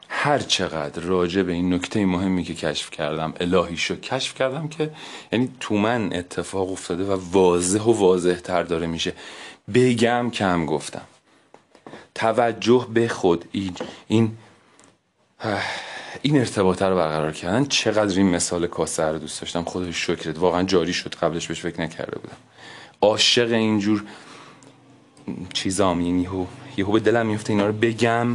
هر 0.08 0.38
چقدر 0.38 1.02
راجع 1.02 1.42
به 1.42 1.52
این 1.52 1.74
نکته 1.74 2.06
مهمی 2.06 2.44
که 2.44 2.54
کشف 2.54 2.90
کردم 2.90 3.34
الهی 3.40 3.76
شو 3.76 3.96
کشف 3.96 4.34
کردم 4.34 4.68
که 4.68 4.90
یعنی 5.32 5.52
تو 5.60 5.74
من 5.74 6.12
اتفاق 6.12 6.72
افتاده 6.72 7.04
و 7.04 7.20
واضح 7.32 7.80
و 7.80 7.92
واضح 7.92 8.34
تر 8.34 8.62
داره 8.62 8.86
میشه. 8.86 9.12
بگم 9.74 10.30
کم 10.30 10.66
گفتم. 10.66 11.04
توجه 12.14 12.86
به 12.94 13.08
خود 13.08 13.44
این 13.52 13.76
این 14.08 14.36
ارتباطه 16.24 16.86
رو 16.86 16.96
برقرار 16.96 17.32
کردن. 17.32 17.64
چقدر 17.64 18.16
این 18.16 18.28
مثال 18.28 18.66
کاسه 18.66 19.04
رو 19.04 19.18
دوست 19.18 19.40
داشتم. 19.40 19.62
خودش 19.62 20.06
شکرت. 20.06 20.38
واقعا 20.38 20.62
جاری 20.62 20.92
شد. 20.92 21.14
قبلش 21.14 21.46
بهش 21.46 21.60
فکر 21.60 21.80
نکرده 21.80 22.18
بودم. 22.18 22.36
عاشق 23.00 23.52
اینجور 23.52 24.04
چیزام 25.52 26.00
یعنی 26.00 26.22
یهو 26.22 26.44
یهو 26.76 26.92
به 26.92 27.00
دلم 27.00 27.26
میفته 27.26 27.52
اینا 27.52 27.66
رو 27.66 27.72
بگم. 27.72 28.28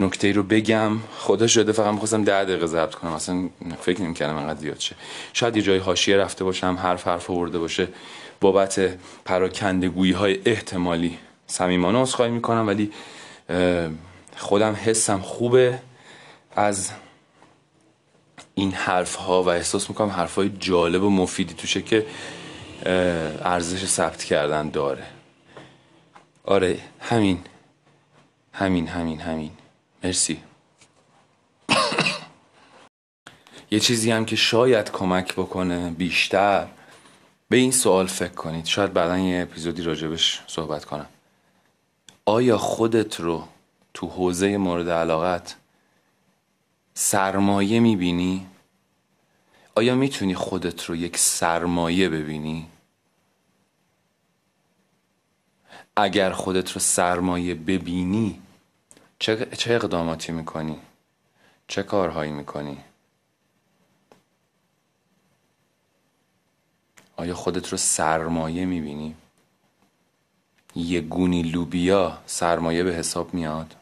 نکته 0.00 0.32
رو 0.32 0.42
بگم. 0.42 0.92
خدا 1.18 1.46
شده 1.46 1.72
فقط 1.72 1.92
می‌خواستم 1.92 2.24
ده 2.24 2.44
دقیقه 2.44 2.66
ضبط 2.66 2.94
کنم. 2.94 3.12
اصلا 3.12 3.48
فکر 3.80 4.02
نمی‌کردم 4.02 4.36
انقدر 4.36 4.60
زیاد 4.60 4.80
شه. 4.80 4.96
شاید 5.32 5.56
یه 5.56 5.62
جای 5.62 5.78
حاشیه 5.78 6.16
رفته 6.16 6.44
باشم 6.44 6.78
حرف 6.82 7.06
حرف 7.08 7.30
آورده 7.30 7.58
باشه. 7.58 7.88
بابت 8.40 8.80
پراکندگویی 9.24 10.12
های 10.12 10.40
احتمالی. 10.44 11.18
صمیمانه 11.46 11.98
عذرخواهی 11.98 12.30
می‌کنم 12.30 12.66
ولی 12.66 12.92
خودم 14.36 14.72
حسم 14.84 15.20
خوبه. 15.20 15.78
از 16.56 16.90
این 18.54 18.72
حرف 18.72 19.14
ها 19.14 19.42
و 19.42 19.48
احساس 19.48 19.88
می‌کنم 19.88 20.08
حرف 20.08 20.34
های 20.34 20.48
جالب 20.48 21.02
و 21.02 21.10
مفیدی 21.10 21.54
توشه 21.54 21.82
که 21.82 22.06
ارزش 23.44 23.86
ثبت 23.86 24.24
کردن 24.24 24.70
داره. 24.70 25.06
آره 26.44 26.78
همین. 27.00 27.40
همین 28.52 28.88
همین 28.88 29.20
همین. 29.20 29.50
مرسی. 30.04 30.42
یه 33.70 33.80
چیزی 33.80 34.10
هم 34.10 34.24
که 34.24 34.36
شاید 34.36 34.90
کمک 34.90 35.32
بکنه 35.32 35.90
بیشتر 35.90 36.66
به 37.48 37.56
این 37.56 37.72
سوال 37.72 38.06
فکر 38.06 38.34
کنید. 38.34 38.66
شاید 38.66 38.92
بعدا 38.92 39.18
یه 39.18 39.42
اپیزودی 39.42 39.82
راجبش 39.82 40.42
صحبت 40.46 40.84
کنم. 40.84 41.06
آیا 42.24 42.58
خودت 42.58 43.20
رو 43.20 43.48
تو 43.94 44.06
حوزه 44.06 44.56
مورد 44.56 44.88
علاقت 44.88 45.56
سرمایه 46.94 47.80
می‌بینی؟ 47.80 48.46
آیا 49.74 49.94
می‌تونی 49.94 50.34
خودت 50.34 50.84
رو 50.84 50.96
یک 50.96 51.18
سرمایه 51.18 52.08
ببینی؟ 52.08 52.68
اگر 55.96 56.30
خودت 56.30 56.72
رو 56.72 56.80
سرمایه 56.80 57.54
ببینی 57.54 58.42
چه, 59.18 59.46
چه 59.46 59.74
اقداماتی 59.74 60.32
می‌کنی؟ 60.32 60.78
چه 61.68 61.82
کارهایی 61.82 62.32
می‌کنی؟ 62.32 62.78
آیا 67.16 67.34
خودت 67.34 67.68
رو 67.68 67.78
سرمایه 67.78 68.64
می‌بینی؟ 68.64 69.16
یه 70.76 71.00
گونی 71.00 71.42
لوبیا 71.42 72.18
سرمایه 72.26 72.84
به 72.84 72.94
حساب 72.94 73.34
میاد؟ 73.34 73.74